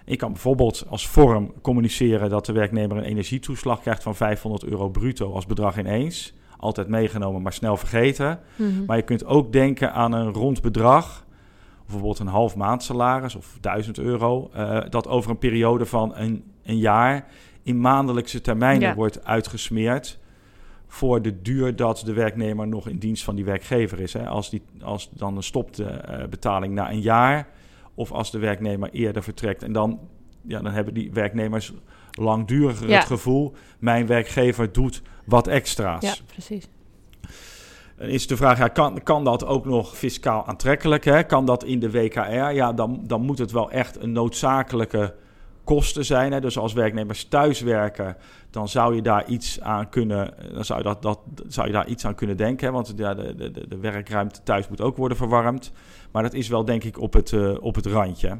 Ik 0.05 0.17
kan 0.17 0.31
bijvoorbeeld 0.31 0.85
als 0.89 1.07
vorm 1.07 1.53
communiceren 1.61 2.29
dat 2.29 2.45
de 2.45 2.53
werknemer 2.53 2.97
een 2.97 3.03
energietoeslag 3.03 3.81
krijgt 3.81 4.03
van 4.03 4.15
500 4.15 4.63
euro 4.63 4.89
bruto 4.89 5.33
als 5.33 5.45
bedrag 5.45 5.77
ineens. 5.77 6.33
Altijd 6.57 6.87
meegenomen, 6.87 7.41
maar 7.41 7.53
snel 7.53 7.77
vergeten. 7.77 8.39
Mhm. 8.55 8.85
Maar 8.85 8.97
je 8.97 9.03
kunt 9.03 9.25
ook 9.25 9.51
denken 9.51 9.93
aan 9.93 10.11
een 10.11 10.33
rond 10.33 10.61
bedrag, 10.61 11.24
bijvoorbeeld 11.85 12.19
een 12.19 12.27
half 12.27 12.55
maand 12.55 12.83
salaris 12.83 13.35
of 13.35 13.57
1000 13.61 13.97
euro, 13.97 14.49
eh, 14.53 14.81
dat 14.89 15.07
over 15.07 15.31
een 15.31 15.37
periode 15.37 15.85
van 15.85 16.15
een, 16.15 16.43
een 16.63 16.77
jaar 16.77 17.27
in 17.63 17.81
maandelijkse 17.81 18.41
termijnen 18.41 18.87
Ja. 18.87 18.95
wordt 18.95 19.25
uitgesmeerd 19.25 20.19
voor 20.87 21.21
de 21.21 21.41
duur 21.41 21.75
dat 21.75 22.01
de 22.05 22.13
werknemer 22.13 22.67
nog 22.67 22.87
in 22.87 22.97
dienst 22.97 23.23
van 23.23 23.35
die 23.35 23.45
werkgever 23.45 23.99
is. 23.99 24.13
Hè. 24.13 24.27
Als, 24.27 24.49
die, 24.49 24.61
als 24.81 25.09
dan 25.13 25.43
stopt 25.43 25.75
de 25.75 25.85
eh, 25.85 26.27
betaling 26.27 26.73
na 26.73 26.91
een 26.91 27.01
jaar 27.01 27.47
of 27.93 28.11
als 28.11 28.31
de 28.31 28.39
werknemer 28.39 28.89
eerder 28.89 29.23
vertrekt. 29.23 29.63
En 29.63 29.71
dan, 29.71 29.99
ja, 30.41 30.61
dan 30.61 30.71
hebben 30.71 30.93
die 30.93 31.11
werknemers 31.11 31.73
langduriger 32.11 32.89
Ja. 32.89 32.95
het 32.97 33.05
gevoel... 33.05 33.53
mijn 33.79 34.07
werkgever 34.07 34.71
doet 34.71 35.01
wat 35.25 35.47
extra's. 35.47 36.03
Ja, 36.03 36.13
precies. 36.25 36.67
Dan 37.97 38.07
is 38.07 38.27
de 38.27 38.37
vraag, 38.37 38.71
kan, 38.71 39.03
kan 39.03 39.23
dat 39.23 39.45
ook 39.45 39.65
nog 39.65 39.97
fiscaal 39.97 40.45
aantrekkelijk? 40.45 41.05
Hè? 41.05 41.23
Kan 41.23 41.45
dat 41.45 41.63
in 41.63 41.79
de 41.79 41.91
WKR? 41.91 42.51
Ja, 42.51 42.73
dan, 42.73 42.99
dan 43.03 43.21
moet 43.21 43.37
het 43.37 43.51
wel 43.51 43.71
echt 43.71 44.01
een 44.01 44.11
noodzakelijke 44.11 45.13
kosten 45.63 46.05
zijn. 46.05 46.31
Hè? 46.31 46.41
Dus 46.41 46.57
als 46.57 46.73
werknemers 46.73 47.23
thuiswerken, 47.25 48.17
dan 48.49 48.67
zou 48.67 48.95
je 48.95 49.01
daar 49.01 49.25
iets 49.27 49.61
aan 49.61 49.89
kunnen, 49.89 50.33
dan 50.53 50.65
zou 50.65 50.79
je, 50.79 50.85
dat, 50.85 51.01
dat, 51.01 51.19
zou 51.47 51.67
je 51.67 51.73
daar 51.73 51.87
iets 51.87 52.05
aan 52.05 52.15
kunnen 52.15 52.37
denken. 52.37 52.67
Hè? 52.67 52.73
Want 52.73 52.93
ja, 52.95 53.13
de, 53.13 53.35
de, 53.35 53.51
de- 53.51 53.67
de 53.67 53.77
werkruimte 53.77 54.43
thuis 54.43 54.67
moet 54.67 54.81
ook 54.81 54.97
worden 54.97 55.17
verwarmd. 55.17 55.71
Maar 56.11 56.23
dat 56.23 56.33
is 56.33 56.47
wel 56.47 56.65
denk 56.65 56.83
ik 56.83 56.99
op 56.99 57.13
het, 57.13 57.33
eh, 57.33 57.53
op 57.59 57.75
het 57.75 57.85
randje. 57.85 58.39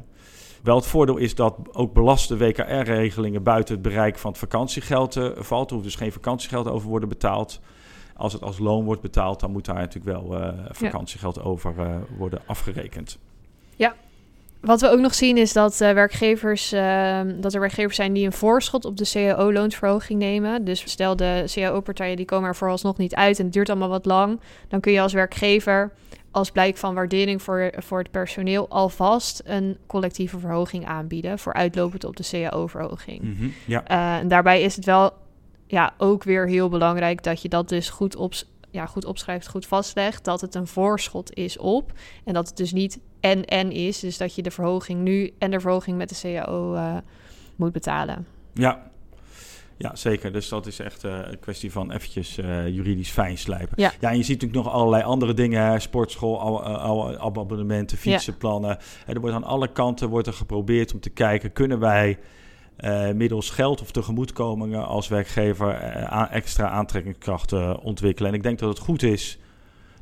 Wel 0.62 0.76
het 0.76 0.86
voordeel 0.86 1.16
is 1.16 1.34
dat 1.34 1.56
ook 1.72 1.92
belaste 1.92 2.36
WKR-regelingen 2.36 3.42
buiten 3.42 3.74
het 3.74 3.82
bereik 3.82 4.18
van 4.18 4.30
het 4.30 4.40
vakantiegeld 4.40 5.16
eh, 5.16 5.28
valt. 5.36 5.68
Er 5.68 5.72
hoeft 5.74 5.86
dus 5.88 5.96
geen 5.96 6.12
vakantiegeld 6.12 6.68
over 6.68 6.88
worden 6.88 7.08
betaald. 7.08 7.60
Als 8.16 8.32
het 8.32 8.42
als 8.42 8.58
loon 8.58 8.84
wordt 8.84 9.02
betaald, 9.02 9.40
dan 9.40 9.50
moet 9.50 9.64
daar 9.64 9.74
natuurlijk 9.74 10.18
wel 10.18 10.40
eh, 10.40 10.52
vakantiegeld 10.70 11.42
over 11.42 11.74
eh, 11.78 11.96
worden 12.18 12.40
afgerekend. 12.46 13.18
Wat 14.66 14.80
we 14.80 14.88
ook 14.90 15.00
nog 15.00 15.14
zien 15.14 15.36
is 15.36 15.52
dat, 15.52 15.80
eh, 15.80 15.92
werkgevers, 15.92 16.72
eh, 16.72 17.20
dat 17.40 17.54
er 17.54 17.60
werkgevers 17.60 17.96
zijn 17.96 18.12
die 18.12 18.26
een 18.26 18.32
voorschot 18.32 18.84
op 18.84 18.96
de 18.96 19.08
CAO-loonsverhoging 19.12 20.18
nemen. 20.18 20.64
Dus 20.64 20.90
stel 20.90 21.16
de 21.16 21.44
CAO-partijen 21.54 22.16
die 22.16 22.24
komen 22.24 22.48
er 22.48 22.56
vooralsnog 22.56 22.96
niet 22.96 23.14
uit 23.14 23.38
en 23.38 23.44
het 23.44 23.52
duurt 23.52 23.68
allemaal 23.68 23.88
wat 23.88 24.04
lang. 24.04 24.40
Dan 24.68 24.80
kun 24.80 24.92
je 24.92 25.00
als 25.00 25.12
werkgever 25.12 25.92
als 26.30 26.50
blijk 26.50 26.76
van 26.76 26.94
waardering 26.94 27.42
voor, 27.42 27.72
voor 27.76 27.98
het 27.98 28.10
personeel 28.10 28.68
alvast 28.68 29.42
een 29.44 29.76
collectieve 29.86 30.38
verhoging 30.38 30.86
aanbieden. 30.86 31.38
Voor 31.38 31.52
uitlopend 31.52 32.04
op 32.04 32.16
de 32.16 32.28
CAO-verhoging. 32.30 33.22
Mhm, 33.22 33.48
Ja, 33.66 33.84
en 33.84 34.28
daarbij 34.28 34.62
is 34.62 34.76
het 34.76 34.84
wel 34.84 35.12
ja, 35.66 35.94
ook 35.98 36.22
weer 36.22 36.48
heel 36.48 36.68
belangrijk 36.68 37.22
dat 37.22 37.42
je 37.42 37.48
dat 37.48 37.68
dus 37.68 37.90
goed, 37.90 38.16
ops 38.16 38.50
ja, 38.70 38.86
goed 38.86 39.04
opschrijft, 39.04 39.48
goed 39.48 39.66
vastlegt. 39.66 40.24
Dat 40.24 40.40
het 40.40 40.54
een 40.54 40.66
voorschot 40.66 41.34
is 41.34 41.58
op. 41.58 41.92
En 42.24 42.34
dat 42.34 42.48
het 42.48 42.56
dus 42.56 42.72
niet 42.72 42.98
en-en 43.20 43.72
is. 43.72 44.00
Dus 44.00 44.16
dat 44.18 44.34
je 44.34 44.42
de 44.42 44.50
verhoging 44.50 45.00
nu 45.00 45.32
en 45.38 45.50
de 45.50 45.60
verhoging 45.60 45.96
met 45.96 46.08
de 46.08 46.18
CAO 46.22 46.74
eh, 46.74 46.96
moet 47.56 47.72
betalen. 47.72 48.26
ja. 48.52 48.90
ja, 49.78 49.96
zeker. 49.96 50.32
Dus 50.32 50.48
dat 50.48 50.66
is 50.66 50.78
echt 50.78 51.04
eh, 51.04 51.18
een 51.22 51.38
kwestie 51.38 51.72
van 51.72 51.92
eventjes 51.92 52.38
eh, 52.38 52.68
juridisch 52.68 53.10
fijn 53.10 53.38
slijpen. 53.38 53.72
Ja. 53.76 53.92
ja, 54.00 54.10
en 54.10 54.16
je 54.16 54.22
ziet 54.22 54.40
natuurlijk 54.40 54.64
nog 54.64 54.74
allerlei 54.74 55.02
andere 55.02 55.34
dingen. 55.34 55.80
Sportschool, 55.80 56.40
al- 56.40 56.62
al- 56.64 57.16
al- 57.16 57.38
abonnementen, 57.40 57.98
fietsenplannen. 57.98 58.78
En 59.06 59.14
er 59.14 59.20
wordt 59.20 59.36
aan 59.36 59.44
alle 59.44 59.72
kanten 59.72 60.08
wordt 60.08 60.26
er 60.26 60.32
geprobeerd 60.32 60.92
om 60.94 61.00
te 61.00 61.10
kijken... 61.10 61.52
kunnen 61.52 61.78
wij 61.78 62.18
eh, 62.76 63.10
middels 63.10 63.50
geld 63.50 63.80
of 63.80 63.90
tegemoetkomingen 63.90 64.86
als 64.86 65.08
werkgever... 65.08 65.68
eh, 65.70 66.26
extra 66.30 66.68
aantrekkingskrachten 66.68 67.80
ontwikkelen. 67.80 68.30
En 68.30 68.36
ik 68.36 68.42
denk 68.42 68.58
dat 68.58 68.68
het 68.68 68.78
goed 68.78 69.02
is 69.02 69.38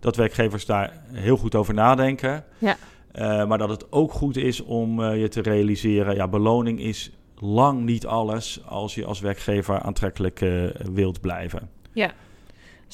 dat 0.00 0.16
werkgevers 0.16 0.66
daar 0.66 1.02
heel 1.12 1.37
goed 1.37 1.54
over 1.54 1.74
nadenken. 1.74 2.44
Ja. 2.58 2.76
Eh, 3.12 3.46
maar 3.46 3.58
dat 3.58 3.68
het 3.68 3.92
ook 3.92 4.12
goed 4.12 4.37
is 4.37 4.62
om 4.62 5.02
je 5.02 5.28
te 5.28 5.40
realiseren... 5.40 6.14
ja, 6.14 6.28
beloning 6.28 6.80
is 6.80 7.10
lang 7.38 7.82
niet 7.82 8.06
alles 8.06 8.60
als 8.66 8.94
je 8.94 9.04
als 9.04 9.20
werkgever 9.20 9.80
aantrekkelijk 9.80 10.44
wilt 10.92 11.20
blijven. 11.20 11.70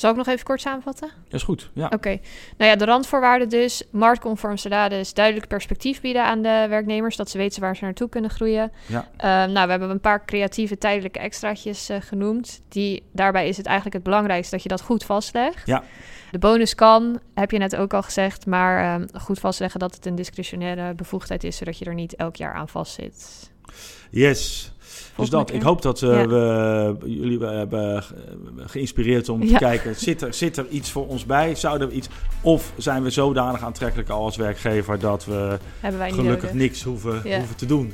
Zal 0.00 0.10
ik 0.10 0.16
nog 0.16 0.26
even 0.26 0.44
kort 0.44 0.60
samenvatten? 0.60 1.10
Dat 1.24 1.34
is 1.34 1.42
goed, 1.42 1.70
ja. 1.72 1.86
Oké. 1.94 2.18
Nou 2.56 2.70
ja, 2.70 2.76
de 2.76 2.84
randvoorwaarden 2.84 3.48
dus. 3.48 3.82
Marktconform 3.90 4.56
salaris, 4.56 5.14
duidelijk 5.14 5.48
perspectief 5.48 6.00
bieden 6.00 6.24
aan 6.24 6.42
de 6.42 6.66
werknemers... 6.68 7.16
dat 7.16 7.30
ze 7.30 7.38
weten 7.38 7.60
waar 7.60 7.76
ze 7.76 7.84
naartoe 7.84 8.08
kunnen 8.08 8.30
groeien. 8.30 8.72
Ja. 8.86 9.08
Ehm, 9.16 9.52
nou, 9.52 9.64
we 9.64 9.70
hebben 9.70 9.90
een 9.90 10.00
paar 10.00 10.24
creatieve 10.24 10.78
tijdelijke 10.78 11.18
extraatjes 11.18 11.88
eh, 11.88 11.96
genoemd. 12.00 12.62
Die, 12.68 13.02
daarbij 13.12 13.48
is 13.48 13.56
het 13.56 13.66
eigenlijk 13.66 13.94
het 13.96 14.04
belangrijkste 14.04 14.54
dat 14.54 14.62
je 14.62 14.68
dat 14.68 14.80
goed 14.80 15.04
vastlegt. 15.04 15.66
Ja. 15.66 15.84
De 16.30 16.38
bonus 16.38 16.74
kan, 16.74 17.20
heb 17.34 17.50
je 17.50 17.58
net 17.58 17.76
ook 17.76 17.94
al 17.94 18.02
gezegd... 18.02 18.46
maar 18.46 19.00
ehm, 19.00 19.20
goed 19.20 19.38
vastleggen 19.38 19.80
dat 19.80 19.94
het 19.94 20.06
een 20.06 20.14
discretionaire 20.14 20.94
bevoegdheid 20.94 21.44
is... 21.44 21.56
zodat 21.56 21.78
je 21.78 21.84
er 21.84 21.94
niet 21.94 22.14
elk 22.14 22.36
jaar 22.36 22.54
aan 22.54 22.68
vastzit. 22.68 23.50
Yes. 24.10 24.72
Dus 25.16 25.30
dat, 25.30 25.46
keer. 25.46 25.54
ik 25.54 25.62
hoop 25.62 25.82
dat 25.82 26.02
eh, 26.02 26.22
we 26.22 26.96
jullie 27.04 27.46
eh, 27.46 27.50
hebben 27.56 28.02
ge- 28.02 28.14
geïnspireerd 28.66 29.28
om 29.28 29.46
te 29.46 29.54
kijken, 29.54 29.96
zit 29.96 30.22
er, 30.22 30.34
zit 30.34 30.56
er 30.56 30.66
iets 30.68 30.90
voor 30.90 31.06
ons 31.06 31.24
bij? 31.26 31.54
Zouden 31.54 31.88
we 31.88 31.94
iets, 31.94 32.08
of 32.40 32.72
zijn 32.76 33.02
we 33.02 33.10
zodanig 33.10 33.62
aantrekkelijk 33.62 34.08
al 34.08 34.24
als 34.24 34.36
werkgever 34.36 34.98
dat 34.98 35.24
we 35.24 35.58
gelukkig 36.14 36.42
nodig. 36.42 36.52
niks 36.52 36.82
hoeven, 36.82 37.22
hoeven 37.38 37.56
te 37.56 37.66
doen? 37.66 37.92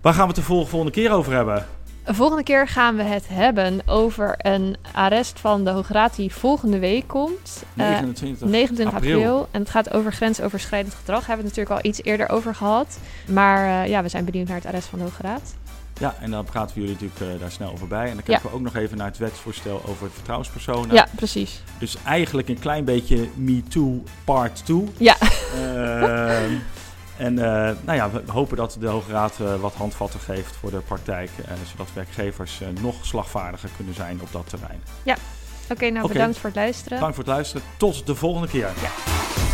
Waar 0.00 0.12
gaan 0.14 0.22
we 0.22 0.28
het 0.28 0.36
de 0.36 0.42
vol- 0.42 0.66
volgende 0.66 0.92
keer 0.94 1.10
over 1.12 1.32
hebben? 1.32 1.66
Volgende 2.08 2.42
keer 2.42 2.68
gaan 2.68 2.96
we 2.96 3.02
het 3.02 3.24
hebben 3.28 3.80
over 3.86 4.34
een 4.38 4.76
arrest 4.92 5.40
van 5.40 5.64
de 5.64 5.70
Hoge 5.70 5.92
Raad... 5.92 6.16
die 6.16 6.34
volgende 6.34 6.78
week 6.78 7.08
komt. 7.08 7.62
Eh, 7.76 7.88
29. 7.88 8.48
29 8.48 8.96
april. 8.96 9.16
april. 9.16 9.48
En 9.50 9.60
het 9.60 9.70
gaat 9.70 9.92
over 9.92 10.12
grensoverschrijdend 10.12 10.94
gedrag. 10.94 11.18
Daar 11.18 11.28
hebben 11.28 11.44
we 11.44 11.50
het 11.50 11.56
natuurlijk 11.58 11.84
al 11.84 11.90
iets 11.90 12.02
eerder 12.02 12.28
over 12.28 12.54
gehad. 12.54 12.98
Maar 13.28 13.82
eh, 13.82 13.90
ja, 13.90 14.02
we 14.02 14.08
zijn 14.08 14.24
benieuwd 14.24 14.46
naar 14.46 14.56
het 14.56 14.66
arrest 14.66 14.88
van 14.88 14.98
de 14.98 15.04
Hoge 15.04 15.22
Raad. 15.22 15.54
Ja, 15.98 16.14
en 16.20 16.30
dan 16.30 16.44
praten 16.44 16.74
we 16.74 16.80
jullie 16.80 16.96
natuurlijk 17.00 17.34
eh, 17.34 17.40
daar 17.40 17.50
snel 17.50 17.72
over 17.72 17.88
bij. 17.88 18.08
En 18.08 18.14
dan 18.14 18.22
kijken 18.22 18.48
we 18.48 18.54
ook 18.54 18.60
nog 18.60 18.74
even 18.74 18.96
naar 18.96 19.06
het 19.06 19.18
wetsvoorstel 19.18 19.82
over 19.86 20.04
het 20.04 20.14
vertrouwenspersonen. 20.14 20.94
Ja, 20.94 21.06
precies. 21.14 21.62
Dus 21.78 21.96
eigenlijk 22.04 22.48
een 22.48 22.58
klein 22.58 22.84
beetje 22.84 23.28
Me 23.34 23.62
Too 23.62 24.02
Part 24.24 24.64
2. 24.64 24.84
Ja. 24.96 25.16
En 27.16 27.38
eh, 27.38 27.76
nou 27.84 27.96
ja, 27.96 28.10
we 28.10 28.22
hopen 28.26 28.56
dat 28.56 28.76
de 28.80 28.86
Hoge 28.86 29.10
Raad 29.10 29.40
eh, 29.40 29.54
wat 29.60 29.74
handvatten 29.74 30.20
geeft 30.20 30.56
voor 30.56 30.70
de 30.70 30.78
praktijk. 30.78 31.30
eh, 31.44 31.52
zodat 31.70 31.92
werkgevers 31.92 32.60
nog 32.80 32.94
slagvaardiger 33.06 33.70
kunnen 33.76 33.94
zijn 33.94 34.20
op 34.20 34.32
dat 34.32 34.48
terrein. 34.48 34.82
Oké, 35.70 35.90
nou 35.90 36.08
bedankt 36.08 36.38
voor 36.38 36.50
het 36.50 36.58
luisteren. 36.58 37.00
Dank 37.00 37.14
voor 37.14 37.24
het 37.24 37.32
luisteren. 37.32 37.66
Tot 37.76 38.06
de 38.06 38.14
volgende 38.14 38.48
keer. 38.48 38.70
Ja. 38.82 39.45